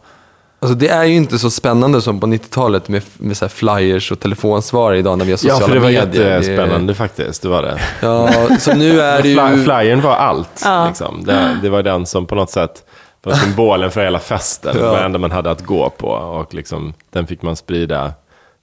[0.60, 4.12] Alltså det är ju inte så spännande som på 90-talet med, med så här flyers
[4.12, 6.06] och telefonsvar idag när vi har ja, sociala för det var medier.
[6.26, 7.80] Det- jättespännande faktiskt, det var det.
[8.02, 9.63] Ja, så nu är det Fly, ju...
[9.63, 10.62] flyern var allt.
[10.63, 10.88] Ja.
[10.88, 11.24] Liksom.
[11.26, 12.84] Det, det var den som på något sätt
[13.24, 14.76] var symbolen för hela festen.
[14.76, 16.08] Det var det enda man hade att gå på.
[16.10, 18.13] Och liksom, den fick man sprida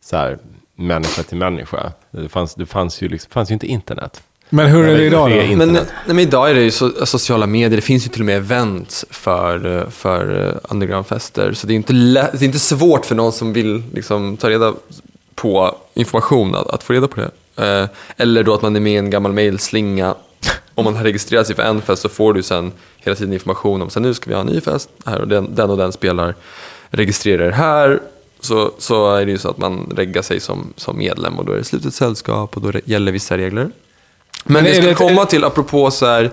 [0.05, 0.39] så här,
[0.77, 1.93] människa till människa.
[2.11, 4.23] Det fanns, det fanns, ju, liksom, fanns ju inte internet.
[4.49, 5.57] Men hur är det idag då?
[5.57, 8.27] Men, nej, men idag är det ju så, sociala medier, det finns ju till och
[8.27, 11.53] med events för, eh, för eh, undergroundfester.
[11.53, 14.75] Så det är inte, det är inte svårt för någon som vill liksom, ta reda
[15.35, 17.31] på information att, att få reda på det.
[17.57, 20.15] Eh, eller då att man är med i en gammal mailslinga.
[20.75, 23.83] Om man har registrerat sig för en fest så får du sen hela tiden information
[23.83, 25.93] om så nu ska vi ha en ny fest, här och den, den och den
[25.93, 26.35] spelar,
[26.91, 28.01] registrerar er här.
[28.41, 31.53] Så, så är det ju så att man reggar sig som, som medlem och då
[31.53, 33.71] är det slutet sällskap och då gäller vissa regler.
[34.45, 36.25] Men, Men det är skulle det- komma till, apropå så här,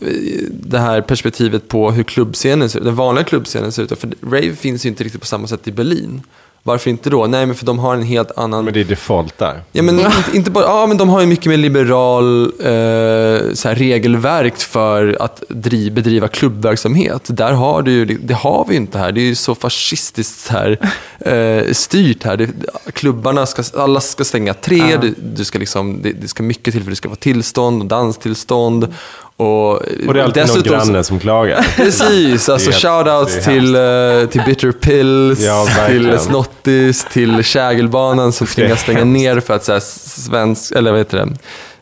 [0.00, 0.08] eh,
[0.50, 3.98] det här perspektivet på hur klubbscenen ser ut, den vanliga klubbscenen ser ut.
[3.98, 6.22] För rave finns ju inte riktigt på samma sätt i Berlin.
[6.66, 7.26] Varför inte då?
[7.26, 8.64] Nej, men för de har en helt annan...
[8.64, 9.62] Men det är default där.
[9.72, 13.68] Ja, men inte, inte bara, ja, men de har ju mycket mer liberal eh, så
[13.68, 17.22] här, regelverk för att dri, bedriva klubbverksamhet.
[17.26, 19.12] Där har du ju, det har vi ju inte här.
[19.12, 20.78] Det är ju så fascistiskt här,
[21.20, 22.36] eh, styrt här.
[22.36, 22.48] Det,
[22.92, 26.82] klubbarna ska, alla ska stänga tre, du, du ska liksom, det, det ska mycket till
[26.82, 28.94] för det ska vara tillstånd och danstillstånd.
[29.36, 31.66] Och, Och det är alltid någon granne som klagar.
[31.76, 38.80] Precis, alltså shoutouts till, uh, till Bitter Pills, Ja, till Snottis, till Kägelbanan som tvingas
[38.80, 41.26] stänga ner för att så här, svensk, eller vad heter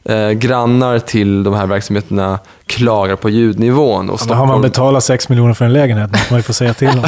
[0.04, 4.10] det, eh, grannar till de här verksamheterna klagar på ljudnivån.
[4.10, 6.42] Och Ja, då har man Stockholm- betalat 6 miljoner för en lägenhet, måste man ju
[6.42, 7.04] få säga till om.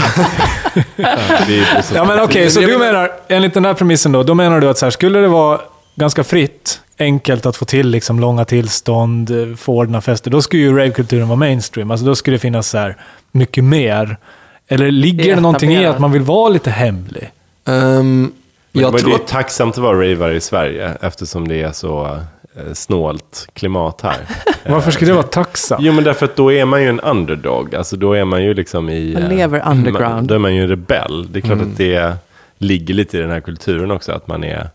[1.82, 4.60] Så- Ja men okej, så Jag du menar, enligt den här premissen då, då menar
[4.60, 5.60] du att så här, skulle det vara
[5.96, 10.62] ganska fritt, enkelt att få till liksom långa tillstånd, eh, få ordna fester, då skulle
[10.62, 11.90] ju ravekulturen vara mainstream.
[11.90, 12.96] Alltså då skulle det finnas så här
[13.32, 14.16] mycket mer.
[14.68, 17.30] Eller ligger det, Det någonting i att man vill vara lite hemlig?
[17.64, 18.32] Men
[18.72, 22.04] jag det tror är att tacksamt att vara ravare i Sverige eftersom det är så
[22.56, 24.16] eh, snålt klimat här.
[24.66, 25.82] Varför skulle det vara tacksamt?
[25.82, 27.74] Jo, men därför att då är man ju en underdog.
[27.74, 29.12] Alltså då är man ju liksom i...
[29.14, 30.14] Man eh, lever underground.
[30.14, 31.32] man- Då är man ju en rebell.
[31.32, 31.70] Det är klart Mm.
[31.70, 32.16] att det
[32.58, 34.12] ligger lite i den här kulturen också.
[34.12, 34.68] Att man är...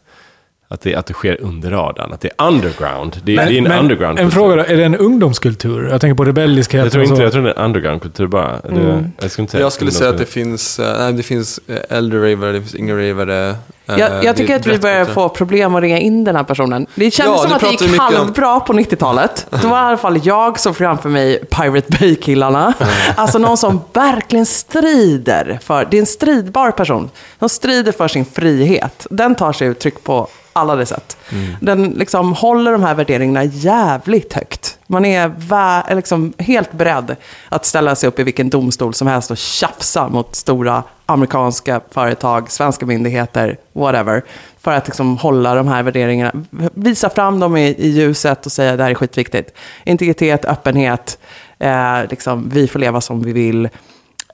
[0.72, 3.18] att det, att det sker under radarn, att det är underground.
[3.24, 5.90] Det, är- det är en Men underground En fråga då, är det en ungdomskultur?
[5.92, 7.22] Jag tänker på rebelliskhet Jag tror och inte så.
[7.24, 8.52] jag tror det är en underground-kultur bara.
[8.62, 11.60] Det, jag skulle, inte säga Jag skulle säga att det finns, eh, nej, det finns
[11.68, 13.50] eh, äldre ravare, det finns inga ravare.
[13.50, 13.56] eh,
[14.00, 15.14] Jag, jag tycker att vi börjar kultur.
[15.14, 16.86] få problem att ringa in den här personen.
[16.96, 18.16] Det kändes Ja, som att det gick mycket om.
[18.16, 19.48] halvbra på 90-talet.
[19.50, 22.74] Det var i alla fall jag som framför mig Pirate Bay-killarna.
[23.16, 27.10] Alltså någon som verkligen strider för, det är en stridbar person.
[27.40, 29.08] Som strider för sin frihet.
[29.10, 30.28] Den tar sig uttryck på
[30.60, 31.18] alla de sätt.
[31.32, 31.56] Mm.
[31.62, 34.78] Den liksom håller de här värderingarna jävligt högt.
[34.88, 37.16] Man är liksom helt beredd
[37.50, 42.52] att ställa sig upp i vilken domstol som helst och tjafsa mot stora amerikanska företag,
[42.52, 44.24] svenska myndigheter, whatever.
[44.62, 46.32] För att liksom hålla de här värderingarna,
[46.74, 49.54] visa fram dem i, i ljuset och säga det här är skitviktigt.
[49.84, 51.18] Integritet, öppenhet,
[51.60, 53.70] eh, liksom, vi får leva som vi vill.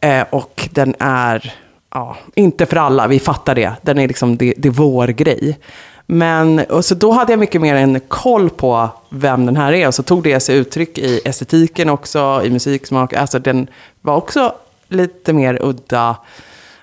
[0.01, 1.53] Eh, och den är,
[1.93, 3.73] ja, inte för alla, vi fattar det.
[3.81, 5.57] Den är liksom, det, det är vår grej.
[6.05, 9.87] Men, och så då hade jag mycket mer en koll på vem den här är.
[9.87, 13.13] Och så tog det sig uttryck i estetiken också, i musiksmak.
[13.13, 13.67] Alltså den
[14.01, 14.53] var också
[14.87, 16.15] lite mer udda,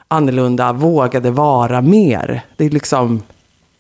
[0.09, 2.43] annorlunda, vågade vara mer.
[2.57, 3.23] Det är liksom,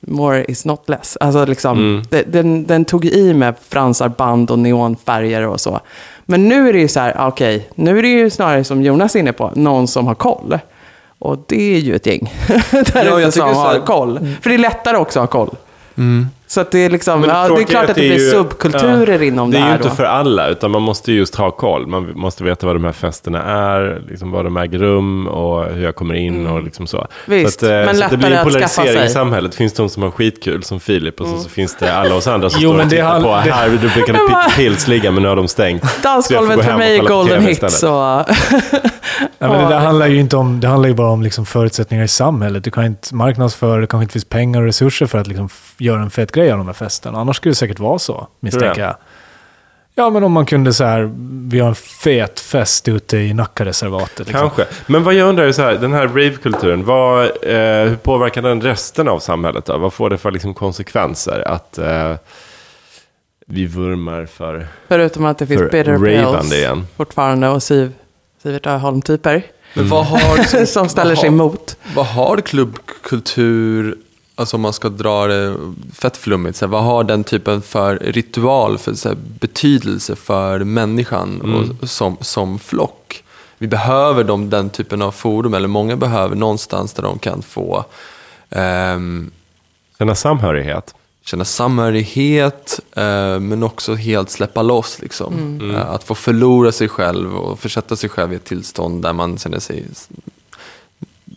[0.00, 1.18] more is not less.
[1.20, 5.80] Alltså liksom, det, den, den tog i med fransar, band och neonfärger och så.
[6.24, 9.16] Men nu är det ju så här, okej, nu är det ju snarare som Jonas
[9.16, 10.58] är inne på, någon som har koll.
[11.22, 12.32] Och det är ju ett gäng
[12.70, 13.86] där Ja, ute jag som har Mm.
[13.86, 14.18] koll.
[14.42, 15.56] För det är lättare också att ha koll.
[16.52, 18.30] Så att det är liksom, Men ja, det är klart att det är blir ju-
[18.30, 19.94] subkulturer ja, inom det det, är ju här inte då.
[19.94, 21.86] för alla, utan man måste just ha koll.
[21.86, 25.84] Man måste veta vad de här festerna är, liksom vad de äger rum och hur
[25.84, 26.96] jag kommer in och liksom så.
[26.98, 27.08] Mm.
[27.26, 28.96] Visst, så att, eh, men så att det blir en polarisering i.
[28.96, 29.08] Mm.
[29.08, 29.50] samhället.
[29.52, 32.26] Det finns de som har skitkul, som Filip, och så, så finns det alla oss
[32.26, 33.48] andra som Jo, står men och tittar har- på.
[33.48, 36.02] det- Här, brukade Pit Pills ligga, men nu har de stängt.
[36.02, 37.82] Dansgolvet för hem och mig är golden hits.
[37.82, 37.90] Och...
[39.38, 42.04] Ja, men det där handlar ju inte om, det handlar ju bara om liksom förutsättningar
[42.04, 42.64] i samhället.
[42.64, 46.02] Du kan inte marknadsföra, det kanske inte finns pengar och resurser för att liksom göra
[46.02, 47.18] en fet grej av de här festerna.
[47.18, 48.94] Annars skulle det säkert vara så, misstänker jag.
[49.94, 51.10] Ja, men om man kunde så här,
[51.48, 54.18] vi har en fet fest ute i Nackareservatet.
[54.18, 54.40] Liksom.
[54.40, 54.66] Kanske.
[54.86, 58.60] Men vad jag undrar är så här, den här rave-kulturen, vad, eh, hur påverkar den
[58.60, 59.78] resten av samhället då?
[59.78, 62.14] Vad får det för liksom, konsekvenser att eh,
[63.46, 64.66] vi vurmar för...
[64.88, 66.86] Förutom att det finns bitter pills igen.
[66.96, 67.92] fortfarande och Siv,
[68.42, 69.42] Sivert Öholm-typer.
[69.74, 71.76] Men vad har, liksom, som ställer sig emot.
[71.94, 73.96] Vad har klubbkultur,
[74.34, 75.56] alltså om man ska dra det
[75.92, 80.58] fett flummigt, så här, vad har den typen för ritual, för så här, betydelse för
[80.64, 83.24] människan och, som, som flock?
[83.58, 87.84] Vi behöver dem, den typen av forum, eller många behöver någonstans där de kan få
[88.50, 89.30] ehm,
[89.98, 90.94] Känna samhörighet.
[91.24, 94.98] känna samhörighet, eh, men också helt släppa loss.
[95.00, 95.60] Liksom.
[95.74, 99.38] Eh, att få förlora sig själv och försätta sig själv i ett tillstånd där man
[99.38, 99.86] känner sig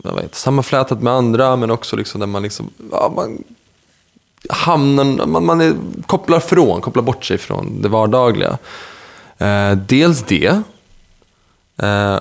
[0.06, 3.44] vad vet, sammanflätad med andra, men också liksom där man, liksom, ja, man
[4.50, 5.74] hamnar, man, man är,
[6.06, 8.58] kopplar från, kopplar bort sig från det vardagliga.
[9.38, 10.62] Eh, dels det.
[11.84, 12.20] Eh,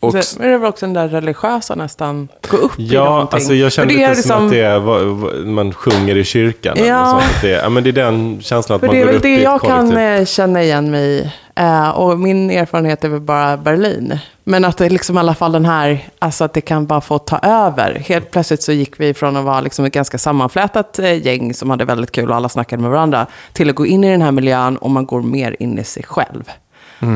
[0.00, 3.36] och, Sen är det väl också den där religiösa nästan, gå upp i Ja, någonting.
[3.36, 6.16] alltså jag känner det är lite som liksom- att det är, vad- vad- man sjunger
[6.16, 6.76] i kyrkan.
[6.76, 7.12] eller Ja.
[7.12, 7.34] något sånt.
[7.36, 9.06] Att det, är, ja, men det är den känslan att För man det är går
[9.06, 9.98] väl upp det i ett jag kan kollektiv.
[9.98, 11.32] eh, känna igen mig i.
[11.54, 14.18] Eh, och min erfarenhet är väl bara Berlin.
[14.44, 17.18] Men att det liksom i alla fall den här, alltså att det kan bara få
[17.18, 17.94] ta över.
[17.94, 21.70] Helt plötsligt så gick vi från att vara liksom ett ganska sammanflätat eh, gäng som
[21.70, 24.32] hade väldigt kul och alla snackade med varandra, till att gå in i den här
[24.32, 26.50] miljön och man går mer in i sig själv.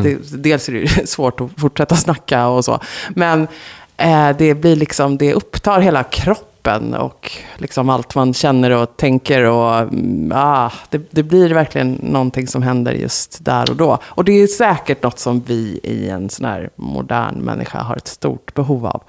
[0.02, 2.80] Det, dels är det svårt att fortsätta snacka och så.
[3.08, 3.48] Men
[3.96, 9.42] eh, det blir liksom, det upptar hela kroppen och liksom allt man känner och tänker.
[9.44, 13.98] Och, mm, ah, det, det blir verkligen någonting som händer just där och då.
[14.04, 18.08] Och det är säkert något som vi i en sån här modern människa har ett
[18.08, 19.02] stort behov av.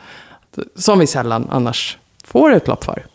[0.75, 3.05] Som vi sällan annars får utlopp för.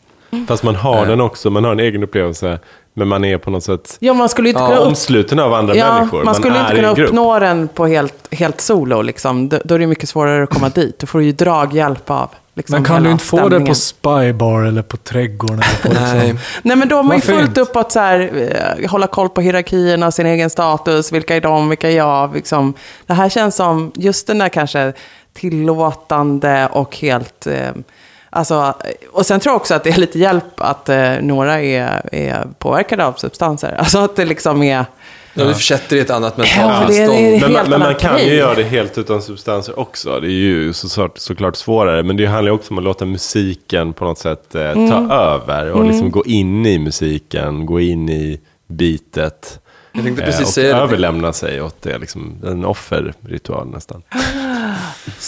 [0.48, 2.58] Fast man har den också, man har en egen upplevelse.
[2.96, 5.76] Men man är på något sätt Ja, man skulle inte kunna upp- omsluten av andra
[5.76, 6.24] Ja, människor.
[6.24, 9.02] man skulle är inte kunna uppnå den på helt, helt solo.
[9.02, 9.48] Liksom.
[9.48, 10.98] Då, då är det mycket svårare att komma dit.
[10.98, 13.66] Då får du ju draghjälp av liksom, Men kan du inte få det stämningen.
[13.66, 15.58] på Spybar eller på Trädgården?
[15.58, 16.18] Eller på liksom.
[16.18, 18.30] nej, Nej, men då har man ju fullt upp att så här,
[18.80, 22.34] eh, hålla koll på hierarkierna, sin egen status, vilka är de, vilka är jag.
[22.34, 22.74] Liksom.
[23.06, 24.92] Det här känns som just den där kanske
[25.32, 27.46] tillåtande och helt...
[27.46, 27.70] Eh,
[28.30, 28.74] alltså,
[29.12, 32.46] och sen tror jag också att det är lite hjälp att eh, några är, är
[32.58, 33.74] påverkade av substanser.
[33.78, 34.84] Alltså att det liksom är...
[35.34, 37.40] ja, du försätter i ett annat Ja, mentalt tillstånd.
[37.40, 40.20] Men, man, men man kan ju göra det helt utan substanser också.
[40.20, 42.02] Det är ju såklart, såklart svårare.
[42.02, 45.10] Men det handlar ju också om att låta musiken på något sätt eh, ta Mm.
[45.10, 45.70] över.
[45.70, 49.60] Och liksom gå in i musiken, gå in i beatet.
[49.92, 50.82] Jag tänkte eh, precis och säga det.
[50.82, 51.98] överlämna sig åt det.
[51.98, 54.02] Liksom, en offerritual nästan.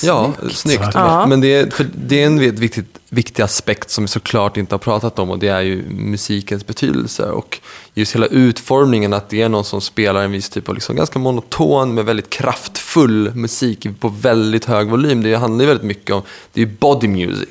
[0.05, 0.85] Ja, snyggt.
[0.95, 1.27] Ja.
[1.27, 4.75] Men det är, för det är en vet- viktig, viktig aspekt som vi såklart inte
[4.75, 7.23] har pratat om och det är ju musikens betydelse.
[7.31, 7.61] Och
[7.99, 11.19] just hela utformningen, att det är någon som spelar en viss typ av liksom ganska
[11.19, 15.23] monoton men väldigt kraftfull musik på väldigt hög volym.
[15.23, 17.49] Det handlar ju väldigt mycket om, det är body music.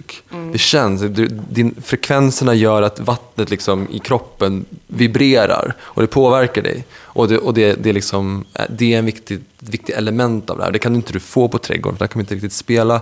[0.51, 6.61] Det känns, du- din, frekvenserna gör att vattnet liksom i kroppen vibrerar och det påverkar
[6.61, 6.85] dig.
[6.93, 10.63] Och det, och det, det, är, liksom, det är en viktig, viktig element av det
[10.63, 10.71] här.
[10.71, 13.01] Det kan inte du få på trädgården, för där kan man inte riktigt spela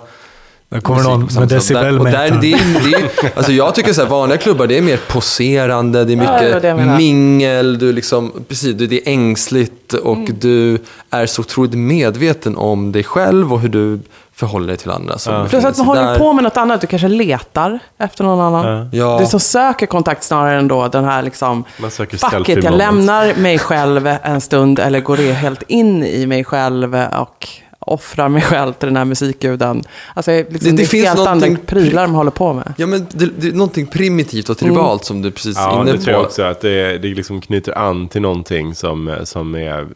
[0.73, 1.37] Där kommer musik någon med sätt.
[1.39, 2.41] Där- och där, decibelmätaren.
[2.41, 2.95] det är, det
[3.27, 6.23] är, alltså Jag tycker så här, vanliga klubbar det är mer poserande, det är Ja,
[6.31, 6.97] det mycket det jag menade.
[6.97, 10.35] mingel, du liksom, precis, det är ängsligt och Mm.
[10.39, 10.77] du
[11.09, 13.99] är så otroligt medveten om dig själv och hur du
[14.35, 15.17] förhåller dig till andra.
[15.17, 16.17] Som Plus att man håller där.
[16.19, 16.81] på med något annat.
[16.81, 18.89] Du kanske letar efter någon annan.
[18.93, 19.17] Ja.
[19.21, 21.63] Du som söker kontakt snarare än då den här liksom...
[21.89, 26.43] Fuck it, jag lämnar mig själv en stund eller går det helt in i mig
[26.43, 27.47] själv och
[27.85, 29.83] offrar mig själv till den här musikguden.
[30.13, 32.73] Alltså, liksom, Det- det, det är finns helt andra prylar de håller på med.
[32.77, 35.97] Ja, men det, det är någonting primitivt och tribalt som du precis Ja, inne det
[35.97, 36.03] på.
[36.03, 36.43] tror jag också.
[36.43, 39.87] Att det, det liksom knyter an till någonting som, som är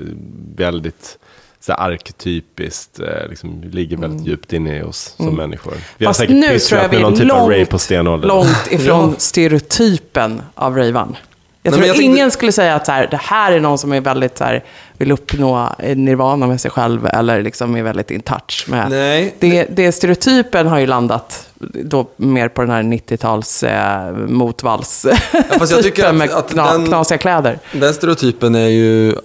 [0.56, 1.18] väldigt
[1.60, 3.00] så arketypiskt.
[3.00, 5.72] eh, Liksom, ligger väldigt djupt inne i oss som människor.
[5.98, 6.10] Vi Mm.
[6.10, 10.42] Fast har säkert nu tror jag vi är någon typ av långt, långt ifrån stereotypen
[10.56, 11.16] av ravan.
[11.64, 13.78] Jag Nej, tror jag ingen tänkte- skulle säga att så här, det här är någon
[13.78, 14.64] som är väldigt så här,
[14.98, 18.90] vill uppnå nirvana med sig själv eller liksom är väldigt in touch med.
[18.90, 19.36] Nej.
[19.40, 21.50] Det, det stereotypen har ju landat
[21.84, 25.06] då mer på den här 90-tals eh, motvals
[25.60, 27.60] fast jag tycker att- med att kna, den- knasiga kläder.
[27.74, 29.16] Den stereotypen är ju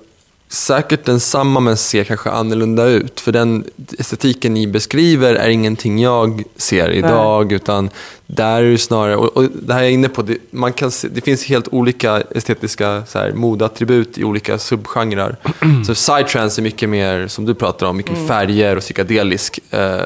[0.52, 3.20] säkert densamma men ser kanske annorlunda ut.
[3.20, 3.64] För den
[3.98, 7.52] estetiken ni beskriver är ingenting jag ser idag.
[7.52, 7.90] Utan
[8.26, 10.90] där är det snarare, och, och det här är jag inne på, det, man kan
[10.90, 15.36] se, det finns helt olika estetiska så här, modeattribut i olika subgenrer.
[15.86, 20.00] så psytrance är mycket mer, som du pratar om, mycket färger och psykedelisk eh,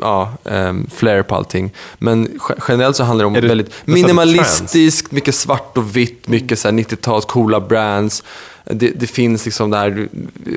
[0.00, 1.72] ja, eh, flair på allting.
[1.98, 6.58] Men ge- generellt så handlar det om det väldigt minimalistiskt, mycket svart och vitt, mycket
[6.58, 8.22] så här 90-tals coola brands.
[8.64, 10.08] Det, det finns liksom här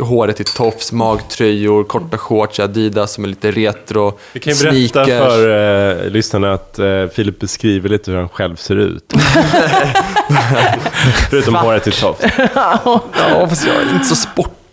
[0.02, 5.06] håret i tofs, magtröjor, korta shorts, Adidas som är lite retro, Vi kan ju berätta
[5.06, 5.20] sneakers.
[5.34, 9.14] för eh, lyssnarna att eh, Filip beskriver lite hur han själv ser ut.
[11.30, 12.22] Förutom håret i tofs.
[12.56, 14.16] Ja, fast jag är inte så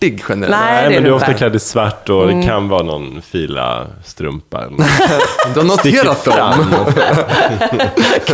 [0.02, 0.50] sportig generellt.
[0.50, 0.74] Nej.
[0.74, 3.22] Nej, det är men du är ofta klädd i svart och det kan vara någon
[3.22, 4.64] fila strumpa.
[5.54, 6.64] Du har noterat dem.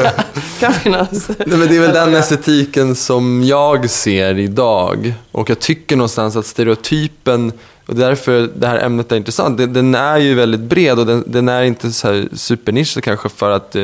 [0.60, 1.28] Kan finnas.
[1.28, 5.14] Nej, men det är väl den estetiken som jag ser idag.
[5.32, 7.52] Och jag tycker någonstans att stereotypen,
[7.86, 11.48] och därför det här ämnet är intressant, den är ju väldigt bred och den, den
[11.48, 13.76] är inte så här supernischad kanske för att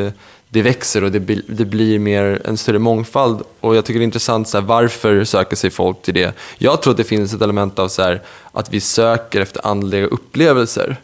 [0.55, 3.43] det, växer och det, blir- det blir mer en större mångfald.
[3.61, 6.35] Och jag tycker det är intressant, så här, varför söker sig folk till det?
[6.59, 10.07] Jag tror att det finns ett element av så här, att vi söker efter andliga
[10.07, 10.97] upplevelser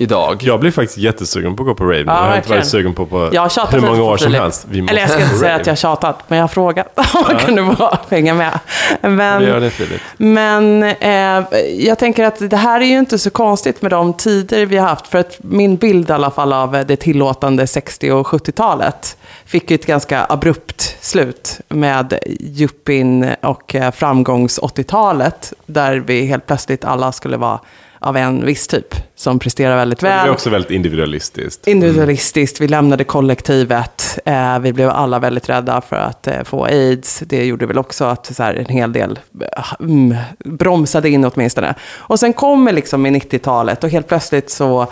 [0.00, 0.42] idag.
[0.42, 1.98] Jag blir faktiskt jättesugen på att gå på rave.
[1.98, 2.04] nu.
[2.04, 4.66] jag har inte varit sugen på på Jag hur många år som helst.
[4.70, 6.98] Vi måste Eller jag ska inte säga att jag har tjatat, men jag har frågat
[7.14, 8.58] om man kunde få hänga med.
[9.00, 10.00] Men, Vi gör det Filip.
[10.16, 11.44] Men eh,
[11.78, 14.88] jag tänker att det här är ju inte så konstigt med de tider vi har
[14.88, 15.06] haft.
[15.06, 19.74] För att min bild i alla fall av det tillåtande 60 och 70-talet fick ju
[19.74, 25.52] ett ganska abrupt slut med yuppien och eh, framgångs-80-talet.
[25.66, 27.60] Där vi helt plötsligt alla skulle vara
[27.98, 30.26] av en viss typ som presterar väldigt Det väl.
[30.26, 31.66] är också väldigt individualistiskt.
[31.66, 34.18] Individualistiskt, vi lämnade kollektivet.
[34.24, 37.22] Eh, vi blev alla väldigt rädda för att eh, få aids.
[37.26, 39.18] Det gjorde väl också att så här, en hel del
[39.56, 41.74] eh, mm, bromsade in åtminstone.
[41.96, 44.86] Och sen kommer liksom i 90-talet och helt plötsligt så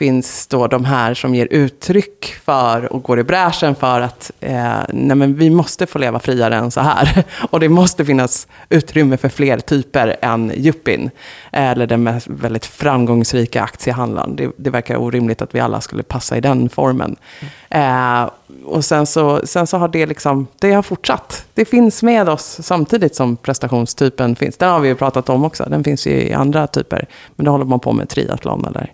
[0.00, 4.78] finns då de här som ger uttryck för och går i bräschen för att eh,
[4.88, 7.24] nej men vi måste få leva friare än så här.
[7.50, 11.10] Och det måste finnas utrymme för fler typer än yuppien.
[11.52, 14.36] Eh, eller den mest, väldigt framgångsrika aktiehandlaren.
[14.36, 17.16] Det, det verkar orimligt att vi alla skulle passa i den formen.
[17.40, 17.52] Mm.
[17.74, 18.30] Eh,
[18.64, 21.44] och sen så, sen så har det liksom, det har fortsatt.
[21.54, 24.56] Det finns med oss samtidigt som prestationstypen finns.
[24.56, 25.64] Den har vi ju pratat om också.
[25.68, 27.06] Den finns ju i andra typer.
[27.36, 28.92] Men då håller man på med triathlon eller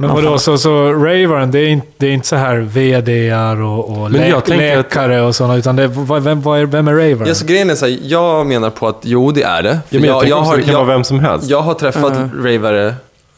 [0.00, 3.98] Men vadå, så, så ravaren, det är inte, det är inte så här VDR och,
[3.98, 6.92] och lä jag läkare och sådana, utan det, är- vad- vem, vad är, vem är
[6.92, 7.28] ravaren?
[7.28, 9.78] Ja, så grejen är så här, jag menar på att jo, det är det.
[9.88, 11.48] För Ja, men jag, jag, också, det kan vara vem som helst.
[11.50, 12.86] Jag har träffat ravare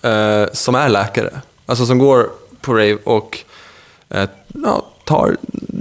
[0.02, 1.30] eh, som är läkare.
[1.66, 2.26] Alltså som går
[2.60, 3.38] på rave och
[4.08, 5.36] eh, ja, tar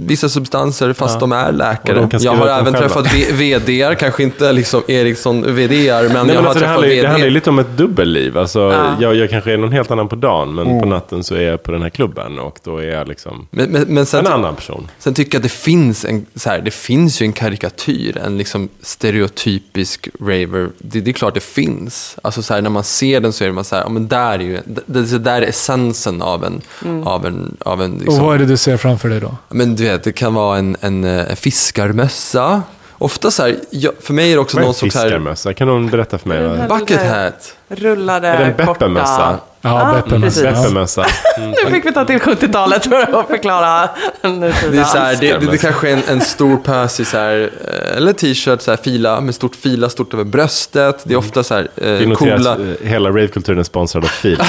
[0.06, 1.20] vissa substanser fast Ja.
[1.20, 2.08] de är Och läkare.
[2.10, 2.78] de Jag har även själva.
[2.88, 6.68] träffat VDR, kanske inte liksom Ericsson VDR, men, Nej, jag men har alltså, det, träffat
[6.68, 7.02] handlar, ju- VD.
[7.02, 8.38] det handlar ju lite om ett dubbelliv.
[8.38, 8.94] Alltså, Ja.
[9.00, 10.80] jag, jag kanske är någon helt annan på dagen, men Mm.
[10.80, 13.70] på natten så är jag på den här klubben och då är jag liksom Men,
[13.70, 14.88] men, men sen, en annan person.
[14.98, 18.38] sen tycker jag att det finns, en, så här, det finns ju en karikatyr, en
[18.38, 20.68] liksom stereotypisk raver.
[20.78, 22.16] Det, det är klart det finns.
[22.22, 24.08] Alltså så här, när man ser den så är det man så här, ja, men
[24.08, 26.60] där är ju, det, det där är essensen av en,
[27.04, 29.36] av en, av en Och liksom, vad är det du ser framför dig då?
[29.48, 32.62] Men du vet, det kan vara en, en, eh, fiskarmössa.
[32.92, 34.98] Ofta så här, jag, för mig är det också Vad är någon en som så
[34.98, 35.54] här, fiskarmössa?
[35.54, 36.66] Kan någon berätta för mig?
[36.68, 36.80] Vad?
[36.80, 37.56] bucket hat.
[37.68, 38.72] Rullade, Är det en korta...
[38.72, 39.38] Beppe-mössa?
[39.62, 40.40] Ja, Beppe-mössa.
[40.42, 40.42] precis.
[40.42, 41.06] Beppe-mössa.
[41.38, 43.88] Nu fick vi ta till 70-talet för att förklara
[44.22, 44.70] nutida.
[44.72, 47.16] Det är, så här, det, det, det kanske är en, en stor pös i så
[47.16, 51.00] här, eh, eller t-shirt, så här, fila, med stort fila, stort över bröstet.
[51.04, 52.52] Det är ofta så här, Vi eh, noterar coola...
[52.52, 54.38] eh, hela ravekulturen är sponsrad av Fil.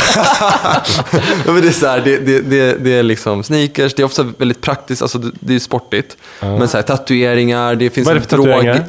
[1.45, 4.05] Ja, men det, är så här, det, det, det, det är liksom sneakers, det är
[4.05, 6.17] ofta väldigt praktiskt, alltså det, det är sportigt.
[6.39, 8.83] Men så här, tatueringar, det finns Vad är det för tatueringar?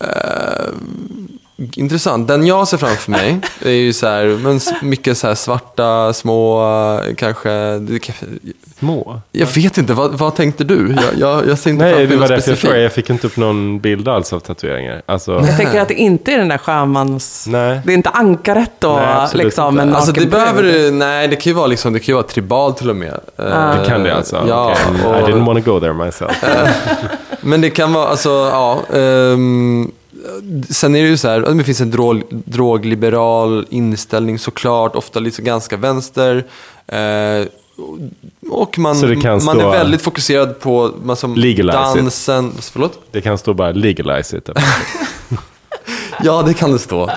[0.00, 0.08] Eh,
[1.74, 2.28] intressant.
[2.28, 6.62] Den jag ser framför mig är ju så här, men mycket så här svarta, små,
[7.08, 7.50] eh, kanske...
[8.78, 9.20] Små?
[9.32, 10.96] jag vet inte, vad, vad tänkte du?
[10.96, 12.60] Jag, jag, jag ser inte Nej, framför det mig var därför jag specifikt.
[12.60, 12.82] frågade.
[12.82, 15.02] Jag fick inte upp någon bild alls av tatueringar.
[15.06, 17.46] Alltså, Jag tänker att det inte är den där sjömans...
[17.48, 17.80] Nej.
[17.84, 19.82] Det är inte ankaret och Nej, liksom inte.
[19.82, 22.26] en Alltså det behöver du, nej det kan ju vara liksom, det kan ju vara
[22.26, 23.20] tribal till och med.
[23.38, 24.44] Eh, det kan det alltså?
[24.48, 25.06] Ja, Okej.
[25.06, 26.44] och, I didn't want to go there myself.
[27.40, 28.78] men det kan vara, alltså ja.
[28.98, 29.90] ehm,
[30.70, 35.44] sen är det ju så här, det finns en drog, drogliberal inställning såklart, ofta liksom
[35.44, 36.44] ganska vänster.
[36.86, 37.46] Eh,
[38.50, 38.96] och man,
[39.44, 41.94] man är väldigt fokuserad på man som Legalize it.
[41.94, 42.52] dansen.
[42.60, 43.00] Förlåt?
[43.10, 44.48] Det kan stå bara legalize it.
[46.22, 47.10] Ja, det kan det stå.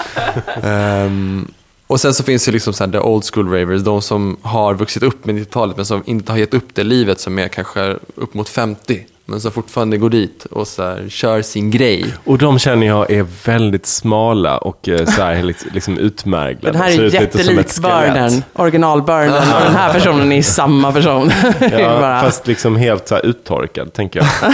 [0.64, 1.48] Ehm,
[1.88, 4.74] och sen så finns det liksom så här, the old school ravers, de som har
[4.74, 7.96] vuxit upp med 90-talet men som inte har gett upp det livet, som är kanske
[8.16, 9.06] upp mot 50.
[9.32, 12.06] Men som fortfarande går dit och så här, kör sin grej.
[12.26, 16.72] Och de känner jag är väldigt smala och eh, så här liksom- liksom utmärglade.
[16.78, 17.76] Den här är jättelik.
[17.82, 19.54] Burnen, original-Burnen.
[19.56, 21.32] Och den här personen är samma person.
[21.72, 24.54] Ja, bara- fast liksom helt så här uttorkad, tänker jag.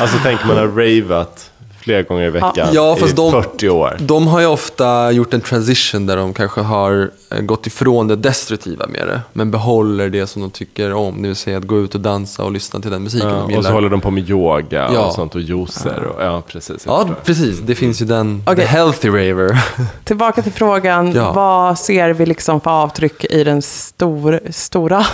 [0.00, 1.50] alltså tänker man har ravat
[1.86, 3.96] flera gånger i veckan Ja, i de- 40 år.
[4.00, 8.16] De har ju ofta gjort en transition där de kanske har eh, gått ifrån det
[8.16, 11.78] destruktiva med det, men behåller det som de tycker om, det vill säga att gå
[11.80, 13.62] ut och dansa och lyssna till den musiken Ja, de och gillar.
[13.62, 15.06] så håller de på med yoga Ja.
[15.06, 16.02] och sånt och juicer.
[16.04, 16.82] Och, ja, precis.
[16.86, 17.58] Ja, precis.
[17.58, 18.56] Det finns ju den, Okej.
[18.56, 19.58] the healthy raver.
[20.04, 21.32] Tillbaka till frågan, Ja.
[21.32, 25.06] vad ser vi liksom för avtryck i den stor, stora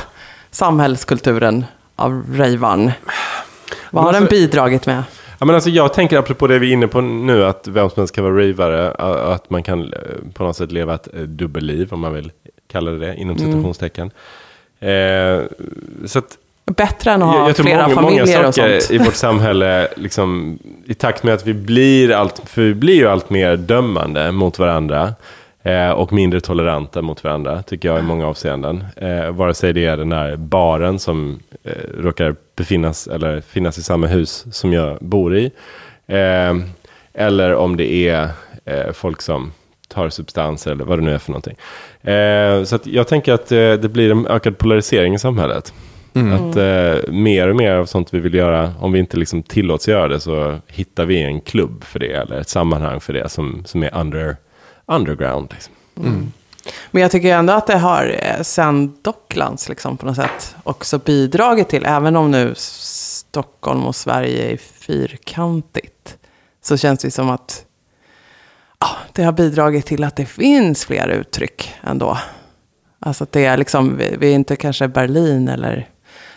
[0.51, 1.65] samhällskulturen
[1.97, 2.91] av ravan?
[3.91, 5.03] Vad har den alltså- bidragit med?
[5.43, 8.01] Ja, men alltså, jag tänker apropå det vi är inne på nu, att vem som
[8.01, 8.91] helst kan vara ravare,
[9.35, 9.99] att man kan eh,
[10.35, 12.33] på något sätt leva ett eh, dubbelliv, om man vill
[12.73, 13.53] kalla det det, inom Mm.
[13.53, 14.11] citationstecken.
[14.81, 15.41] Eh,
[16.07, 16.39] så att
[16.77, 19.01] Bättre än att jag, ha jag tror flera många, många familjer och saker sånt.
[19.01, 23.09] i vårt samhälle, liksom, i takt med att vi blir allt, för vi blir ju
[23.09, 25.15] allt mer dömande mot varandra.
[25.63, 28.85] Eh, och mindre toleranta mot varandra, tycker jag i många avseenden.
[28.97, 33.83] Eh, vare sig det är den här baren som eh, råkar befinnas, eller finnas i
[33.83, 35.51] samma hus som jag bor i.
[36.07, 36.55] Eh,
[37.15, 38.29] eller om det är
[38.65, 39.53] eh, folk som
[39.89, 41.57] tar substanser eller vad det nu är för någonting.
[42.13, 45.73] Eh, så jag tänker att eh, det blir en ökad polarisering i samhället.
[46.35, 49.89] Att eh, mer och mer av sånt vi vill göra, om vi inte liksom tillåts
[49.89, 53.63] göra det, så hittar vi en klubb för det, eller ett sammanhang för det som,
[53.67, 54.37] som är under,
[54.87, 55.49] underground.
[55.51, 55.75] Liksom.
[56.91, 60.99] Men jag tycker ändå att det har eh, sen Docklands liksom på något sätt också
[60.99, 66.17] bidragit till, även om nu Stockholm och Sverige är fyrkantigt,
[66.63, 67.65] så känns det som att
[68.79, 72.19] ja, det har bidragit till att det finns fler uttryck ändå.
[72.99, 75.89] Alltså att det är liksom, vi, vi är inte kanske Berlin eller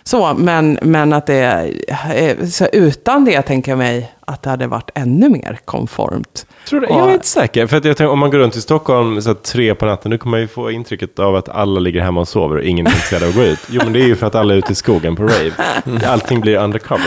[0.03, 4.67] så, men, men att det är, så utan det tänker jag mig att det hade
[4.67, 6.45] varit ännu mer konformt.
[6.69, 6.87] Tror du?
[6.87, 7.67] Och- Jag är inte säker.
[7.67, 10.11] För att jag tänker, om man går runt i Stockholm så att tre på natten,
[10.11, 12.87] nu kommer man ju få intrycket av att alla ligger hemma och sover och ingen
[12.87, 13.59] är intresserad av att gå ut.
[13.69, 15.51] Jo, men det är ju för att alla är ute i skogen på rave.
[16.07, 17.05] Allting blir undercover?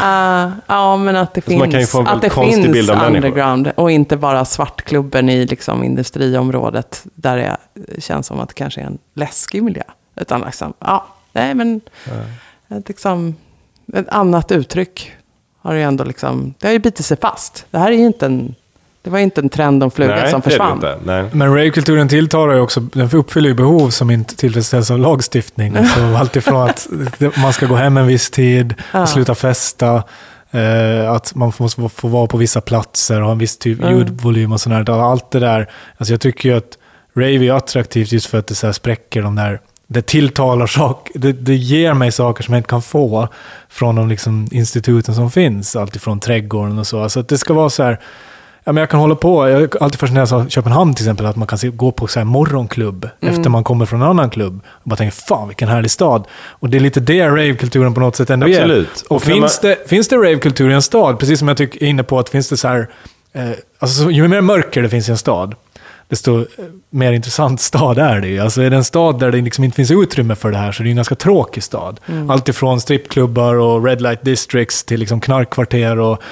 [0.00, 2.90] Ah, ja, men att det man finns, kan ju få en att det finns bild
[2.90, 3.16] av människor.
[3.16, 7.56] underground och inte bara svartklubben i liksom industriområdet där det
[8.02, 9.82] känns som att det kanske är en läskig miljö.
[10.20, 11.80] Utan liksom, ja, nej men
[12.68, 13.36] ett, liksom,
[13.94, 15.12] ett annat uttryck
[15.62, 17.66] har ju ändå liksom, det har ju bitit sig fast.
[17.70, 18.54] Det här är ju inte en,
[19.02, 20.72] det var inte en trend om fluga Nej, som det är det försvann.
[20.76, 21.36] inte.
[21.36, 25.76] Men ravekulturen tilltalar ju också, den uppfyller ju behov som inte tillfredsställs av lagstiftning.
[25.78, 26.88] Alltså alltifrån att
[27.36, 29.06] man ska gå hem en viss tid, Ja.
[29.06, 30.02] sluta festa,
[30.50, 33.80] eh, att man måste få- få vara på vissa platser och ha en viss typ
[33.82, 33.98] Mm.
[33.98, 34.90] ljudvolym och sådär.
[34.90, 35.70] Allt det där.
[35.96, 36.78] Alltså jag tycker ju att
[37.16, 39.60] rave är attraktivt just för att det så här spräcker de där
[39.90, 43.28] det tilltalar saker, det, det ger mig saker som jag inte kan få
[43.68, 47.02] från de liksom instituten som finns, alltifrån trädgården och så.
[47.02, 48.00] Alltså att det ska vara så här,
[48.64, 51.36] ja, men jag kan hålla på, jag är alltid fascinerad av Köpenhamn till exempel, att
[51.36, 54.60] man kan se, gå på så här morgonklubb efter man kommer från en annan klubb.
[54.66, 56.24] Och bara tänker, fan vilken härlig stad.
[56.32, 58.88] Och det är lite det ravekulturen på något sätt ändå Absolut.
[58.88, 59.04] är.
[59.08, 61.82] Och, Och finns, man- det, finns det ravekultur i en stad, precis som jag tycker
[61.82, 62.88] är inne på att finns det så här,
[63.32, 65.54] eh, alltså så- ju mer mörker det finns i en stad,
[66.08, 66.44] desto eh,
[66.90, 68.38] mer intressant stad är det ju.
[68.40, 70.82] Alltså är det en stad där det liksom inte finns utrymme för det här så
[70.82, 72.00] är det en ganska tråkig stad.
[72.28, 76.22] Allt ifrån strippklubbar och red light districts till liksom knarkkvarter och,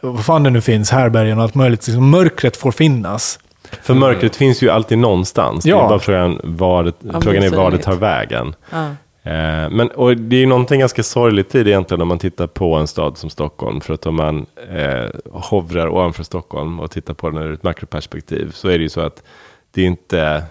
[0.00, 1.86] vad fan det nu finns, härbergen och allt möjligt.
[1.86, 3.38] Liksom mörkret får finnas.
[3.82, 5.64] För mörkret finns ju alltid någonstans.
[5.64, 5.84] Det Ja.
[5.84, 7.82] är bara frågan, var det, frågan är var det det.
[7.82, 8.54] tar vägen.
[8.70, 8.90] Ja.
[9.22, 12.46] Eh, Men, och det är ju någonting ganska sorgligt i det egentligen om man tittar
[12.46, 13.80] på en stad som Stockholm.
[13.80, 18.50] För att om man eh, hovrar ovanför Stockholm och tittar på den ur ett makroperspektiv
[18.50, 19.22] så är det ju så att
[19.70, 20.42] det är inte,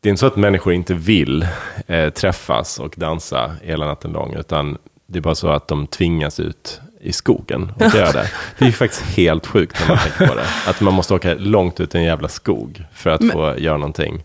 [0.00, 1.46] det är inte så att människor inte vill
[1.86, 4.34] eh, träffas och dansa hela natten lång.
[4.34, 8.30] Utan det är bara så att de tvingas ut i skogen och göra det.
[8.58, 10.46] Det är ju faktiskt helt sjukt när man tänker på det.
[10.66, 14.24] Att man måste åka långt ut i en jävla skog för att få göra någonting.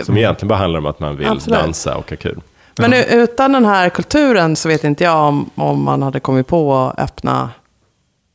[0.00, 1.60] Som egentligen bara handlar om att man vill Absolut.
[1.60, 2.40] dansa och ha kul.
[2.80, 6.74] Men utan den här kulturen så vet inte jag om, om man hade kommit på
[6.74, 7.50] att öppna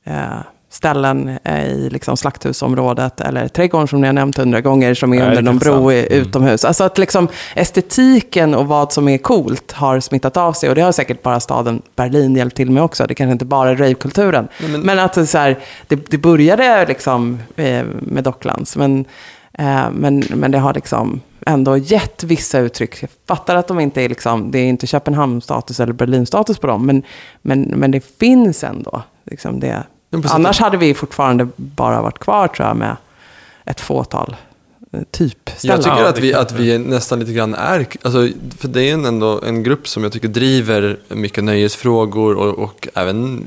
[0.06, 0.40] eh,
[0.76, 5.20] ställen eh, i liksom slakthusområdet eller trädgården som ni har nämnt hundra gånger som är
[5.20, 5.92] Nej, under någon bro sant.
[5.92, 6.66] i, utomhus.
[6.66, 10.82] Alltså att liksom estetiken och vad som är coolt har smittat av sig och det
[10.82, 13.06] har säkert bara staden Berlin hjälpt till med också.
[13.08, 14.48] Det kanske inte bara är ravekulturen.
[14.84, 19.06] Men, att det, så här, det, det började liksom eh, med Docklands men,
[19.54, 23.04] eh, men, men det har liksom ändå gett vissa uttryck.
[23.04, 26.86] Jag fattar att de inte är liksom, det är inte Köpenhamn-status eller Berlin-status på dem,
[26.86, 27.04] men,
[27.42, 29.04] men, men det finns ändå.
[29.24, 29.84] Liksom det.
[30.30, 32.98] Annars hade vi fortfarande bara varit kvar tror jag med
[33.66, 34.36] ett fåtal
[35.12, 35.76] typställen.
[35.76, 38.28] Jag tycker att, vi, att vi nästan lite grann är, alltså,
[38.58, 42.88] för det är en ändå en grupp som jag tycker driver mycket nöjesfrågor och, och
[42.94, 43.46] även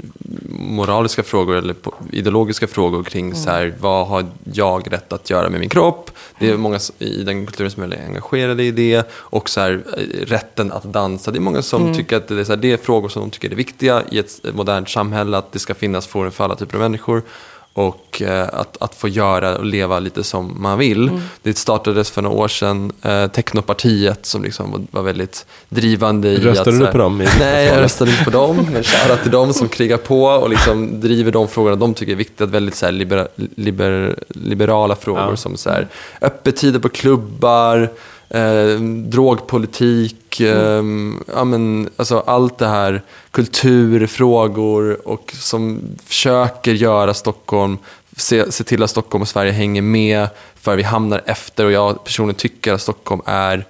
[0.49, 1.75] moraliska frågor eller
[2.13, 6.11] ideologiska frågor kring så här, vad har jag rätt att göra med min kropp?
[6.39, 9.83] Det är många s- i den kulturen som är engagerade i det och så här,
[9.97, 11.31] eh, rätten att dansa.
[11.31, 13.31] Det är många som tycker att det är, så här, det är frågor som de
[13.31, 16.75] tycker är viktiga i ett modernt samhälle, att det ska finnas forum för alla typer
[16.75, 17.23] av människor.
[17.79, 21.21] Och eh, att, att få göra och leva lite som man vill.
[21.43, 26.37] Det startades för några år sedan, eh, Technopartiet som liksom var, var väldigt drivande i
[26.37, 28.67] Röstade att, du här- på dem Nej, jag röstade inte på dem.
[28.73, 32.17] Men shoutout till dem som krigar på och liksom driver de frågorna de tycker är
[32.17, 32.47] viktiga.
[32.47, 35.37] Väldigt så här libera, liber, liberala frågor Ja.
[35.37, 35.89] som så här,
[36.21, 37.91] öppettider på klubbar,
[38.31, 40.83] eh, drogpolitik, eh,
[41.35, 47.79] ja, men, alltså allt det här, kulturfrågor och som försöker göra Stockholm,
[48.17, 51.65] se, se till att Stockholm och Sverige hänger med för vi hamnar efter.
[51.65, 53.65] Och jag personligen tycker att Stockholm är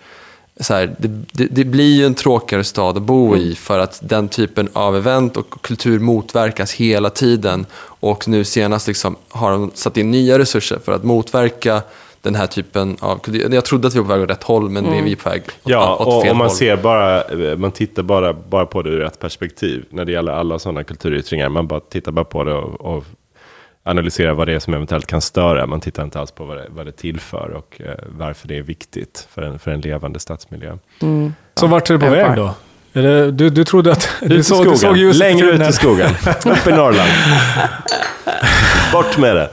[0.61, 4.01] så här, det, det, det blir ju en tråkigare stad att bo i för att
[4.03, 7.67] den typen av event och kultur motverkas hela tiden.
[8.01, 11.83] Och nu senast liksom har de satt in nya resurser för att motverka
[12.23, 13.21] den här typen av.
[13.51, 15.43] Jag trodde att vi var på väg åt rätt håll, men vi är på väg
[15.47, 16.57] åt, Ja, åt och fel om man håll.
[16.57, 20.33] ser bara, eh, man tittar bara, bara på det ur ett perspektiv när det gäller
[20.33, 21.49] alla sådana kulturyttringar.
[21.49, 23.05] Man bara tittar bara på det och, och
[23.83, 25.67] analyserar vad det är som eventuellt kan störa.
[25.67, 28.63] Man tittar inte alls på vad det, vad det tillför och eh, varför det är
[28.63, 30.77] viktigt för en, för en levande stadsmiljö.
[31.55, 32.55] Så vart är det på väg då?
[32.93, 34.09] Är det, du, du trodde att...
[34.23, 36.11] Ut Du i såg, du såg ljuset längre ut i skogen,
[36.47, 37.11] upp i Norrland.
[38.93, 39.51] Bort med det.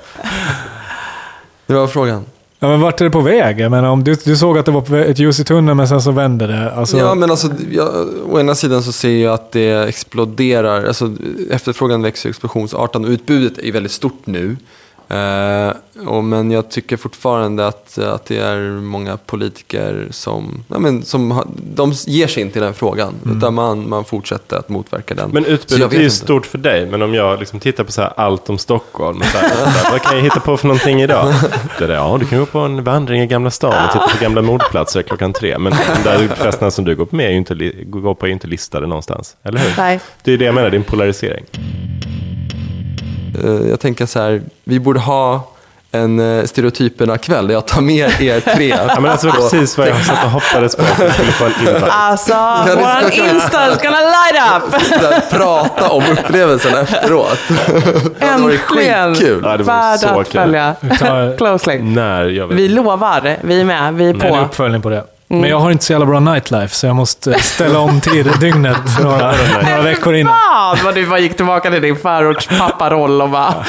[1.68, 2.26] Det var frågan.
[2.66, 3.60] Ja, men vart är det på väg?
[3.60, 6.02] Jag menar, om du, du såg att det var ett ljus i tunneln men sen
[6.02, 6.72] så vände det.
[6.72, 10.86] Alltså, Ja, men alltså, jag, å ena sidan så ser jag att det exploderar.
[10.86, 11.12] Alltså,
[11.52, 14.58] efterfrågan växer explosionsartat och utbudet är väldigt stort nu.
[15.10, 15.74] Eh,
[16.08, 21.32] och, men jag tycker fortfarande att, att det är många politiker som, ja, men, som
[21.32, 21.46] har,
[21.76, 23.14] de ger sig inte till den frågan.
[23.38, 25.30] Utan man, man fortsätter att motverka den.
[25.30, 26.16] Men utbudet är ju inte.
[26.16, 29.38] stort för dig, men om jag liksom tittar på så här allt om Stockholm, så
[29.38, 31.34] här, så här, vad kan jag hitta på för någonting idag?
[31.78, 34.08] Det är det, ja, du kan gå på en vandring i Gamla stan och titta
[34.08, 35.58] på gamla mordplatser klockan tre.
[35.58, 38.28] Men de där festerna som du går på, med är ju inte, går på är
[38.28, 39.74] ju inte listade någonstans, eller hur?
[39.78, 40.00] Nej.
[40.24, 41.46] Det är det jag menar, det är en polarisering.
[43.44, 45.52] Eh, jag tänker så här, vi borde ha
[45.92, 48.70] en uh, stereotyperna-kväll där jag tar med er tre.
[48.88, 51.52] Ja, men alltså precis vad jag satt och hoppades på att jag skulle få en
[51.60, 51.86] invite.
[51.92, 55.30] Alltså, Kan vi- våran vi- Insta is gonna light up!
[55.30, 57.40] Prata om upplevelsen efteråt.
[58.20, 59.16] Det Äntligen!
[59.16, 59.42] skitkul.
[59.44, 60.42] Ja, det Värd så att kul.
[60.42, 61.80] följa tar- closely.
[61.82, 62.58] När jag vet.
[62.58, 64.38] Vi lovar, vi är med, vi är på.
[64.38, 65.04] uppföljning på det.
[65.42, 68.78] Men jag har inte så jävla bra nightlife, så jag måste ställa om tid, dygnet
[69.04, 69.34] några,
[69.64, 70.34] några veckor innan.
[70.34, 73.54] Fan vad du bara gick tillbaka till din förorts papparoll och bara...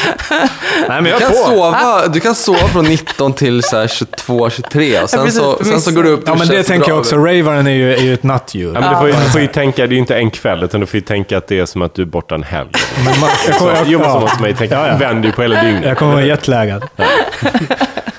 [0.89, 1.37] Nej, men jag Du kan, på.
[1.37, 5.64] sova, du kan sova från 19 till så här 22, 23 och sen, precis, så,
[5.64, 7.17] sen så går du upp Ja, men det tänker jag också.
[7.17, 8.75] Ravaren är ju, är ju ett nattdjur.
[8.75, 10.62] Ja, men du, får ju, du får ju tänka, det är ju inte en kväll,
[10.62, 12.69] utan du får ju tänka att det är som att du är borta en helg.
[13.05, 14.75] Men man, jag kommer, jo, men så ja, måste man ju tänka.
[14.75, 14.93] Ja, ja.
[14.93, 15.85] Du vänder ju på hela dygnet.
[15.85, 16.85] jag kommer vara jetlaggad.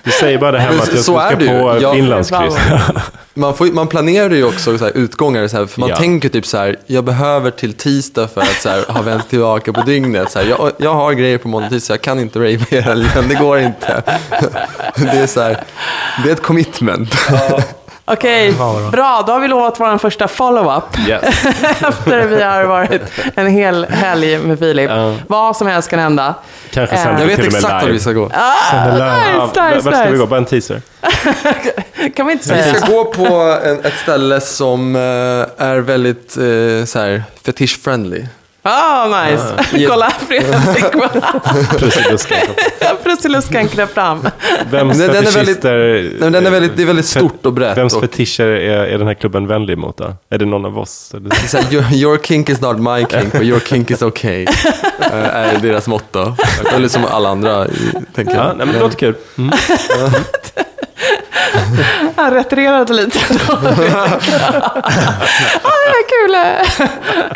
[0.07, 1.59] Du säger bara det hemma Men att jag så ska är det ju.
[1.61, 2.55] på Jag- Finlandskryss.
[3.33, 5.95] Man, får, man planerar ju också så här utgångar, så här, för man Ja.
[5.95, 9.73] tänker typ så här, jag behöver till tisdag för att så här, ha vänt tillbaka
[9.73, 10.31] på dygnet.
[10.31, 13.27] Så här, jag, jag har grejer på måndag, tisdag, jag kan inte rave hela helgen,
[13.29, 14.03] det går inte.
[14.95, 15.63] Det är så här,
[16.23, 17.15] det är ett commitment.
[18.09, 18.51] Okej,
[18.91, 19.23] bra.
[19.27, 20.83] Då har vi lovat vår första follow-up.
[21.07, 21.45] Yes.
[21.81, 23.01] Efter vi har varit
[23.35, 24.89] en hel helg med Filip.
[24.89, 25.13] Ja.
[25.27, 26.33] Vad som helst kan hända.
[26.71, 27.91] Kanske Eh, sen Jag vet exakt var live.
[27.91, 28.29] vi ska gå.
[28.71, 29.05] Sänder live.
[29.35, 30.17] Ja, Nice, vart nice, ska vi nice.
[30.17, 30.25] gå?
[30.25, 30.81] Bara en teaser?
[32.15, 32.73] Kan vi inte Vi säga?
[32.73, 35.01] ska gå på en, ett ställe som eh,
[35.67, 38.25] är väldigt eh, så här, fetish-friendly.
[38.69, 39.43] Ah, nice.
[39.73, 39.89] Ja.
[39.89, 40.91] Kolla, Fredrik.
[41.79, 42.37] Prussiluskan.
[43.03, 44.27] Prussiluskan kröp fram.
[44.71, 45.63] Vems Den- den är väldigt-.
[45.63, 47.77] Nej, den är väldigt, det är väldigt stort och brett.
[47.77, 50.13] Vems fetischer är, är den här klubben vänlig mot då?
[50.29, 51.13] Är det någon av oss?
[51.53, 54.43] Här, your, your kink is not my kink, but your kink is okay.
[54.99, 56.35] eh, är deras motto.
[56.75, 57.67] Eller som alla andra,
[58.15, 58.45] tänker jag.
[58.45, 59.15] Ja, nej, men det låter kul.
[59.37, 59.51] Mm.
[62.15, 63.19] Han retirerade lite.
[63.49, 63.57] ah,
[65.63, 66.31] det är kul.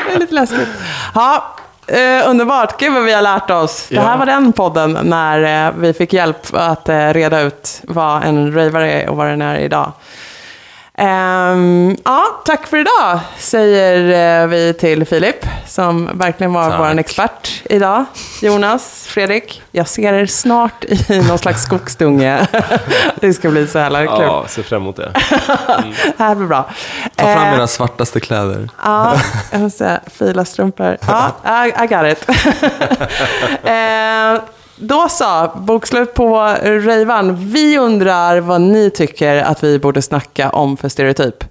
[0.07, 0.69] Det är lite läskigt.
[1.15, 1.55] Ja,
[1.88, 2.80] eh, underbart.
[2.80, 3.86] Gud vad vi har lärt oss.
[3.89, 4.17] Det här Ja.
[4.17, 8.91] var den podden när eh, vi fick hjälp att eh, reda ut vad en ravare
[8.91, 9.91] är och vad den är idag.
[11.01, 16.79] Ehm, ja, tack för idag, säger eh, vi till Filip, som verkligen var Tack.
[16.79, 18.05] vår expert idag.
[18.41, 22.47] Jonas, Fredrik, jag ser er snart i någon slags skogsdunge.
[23.21, 24.21] det ska bli så jävla kul.
[24.21, 25.11] Ja, ser fram emot det.
[26.17, 26.69] Det här blir bra.
[27.15, 28.69] Ta fram Eh, era svartaste kläder.
[28.83, 29.15] Ja,
[29.51, 30.97] jag måste säga, fila strumpor.
[31.07, 31.31] Ja,
[31.65, 32.29] I, I got it.
[33.63, 37.36] eh, då så, bokslut på Rejvan.
[37.51, 41.43] Vi undrar vad ni tycker att vi borde snacka om för stereotyp.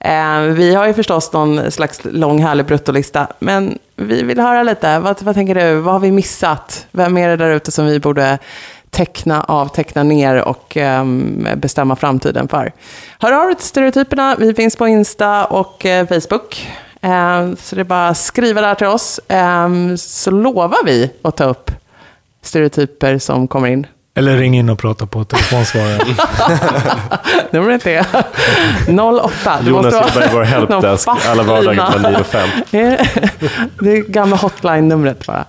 [0.00, 4.98] Eh, vi har ju förstås någon slags lång härlig bruttolista, men vi vill höra lite.
[4.98, 5.74] Vad, vad tänker du?
[5.74, 6.86] Vad har vi missat?
[6.90, 8.38] Vem är det där ute som vi borde
[8.90, 11.04] teckna av, teckna ner och eh,
[11.56, 12.72] bestämma framtiden för.
[13.18, 14.36] Hör av er till Stereotyperna.
[14.38, 16.68] Vi finns på Insta och eh, Facebook.
[17.00, 19.20] Eh, så det är bara att skriva där till oss.
[19.28, 21.70] Ehm, så lovar vi att ta upp
[22.44, 23.86] stereotyper som kommer in.
[24.16, 26.00] Eller ring in och prata på telefonsvararen.
[27.50, 28.06] Numret är
[29.00, 29.58] 08.
[29.62, 32.48] Det Jonas i vår helpdesk alla vardagar mellan 9 och 5.
[33.80, 35.44] Det är gamla hotline-numret bara.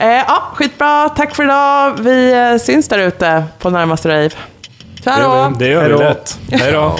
[0.00, 1.08] Eh, ja, skitbra.
[1.08, 1.94] Tack för idag.
[2.00, 4.30] Vi eh, syns där ute på närmaste rave.
[5.02, 5.50] Ciao!
[5.58, 5.98] Det gör vi då.
[5.98, 6.38] lätt.
[6.50, 6.96] Hej då.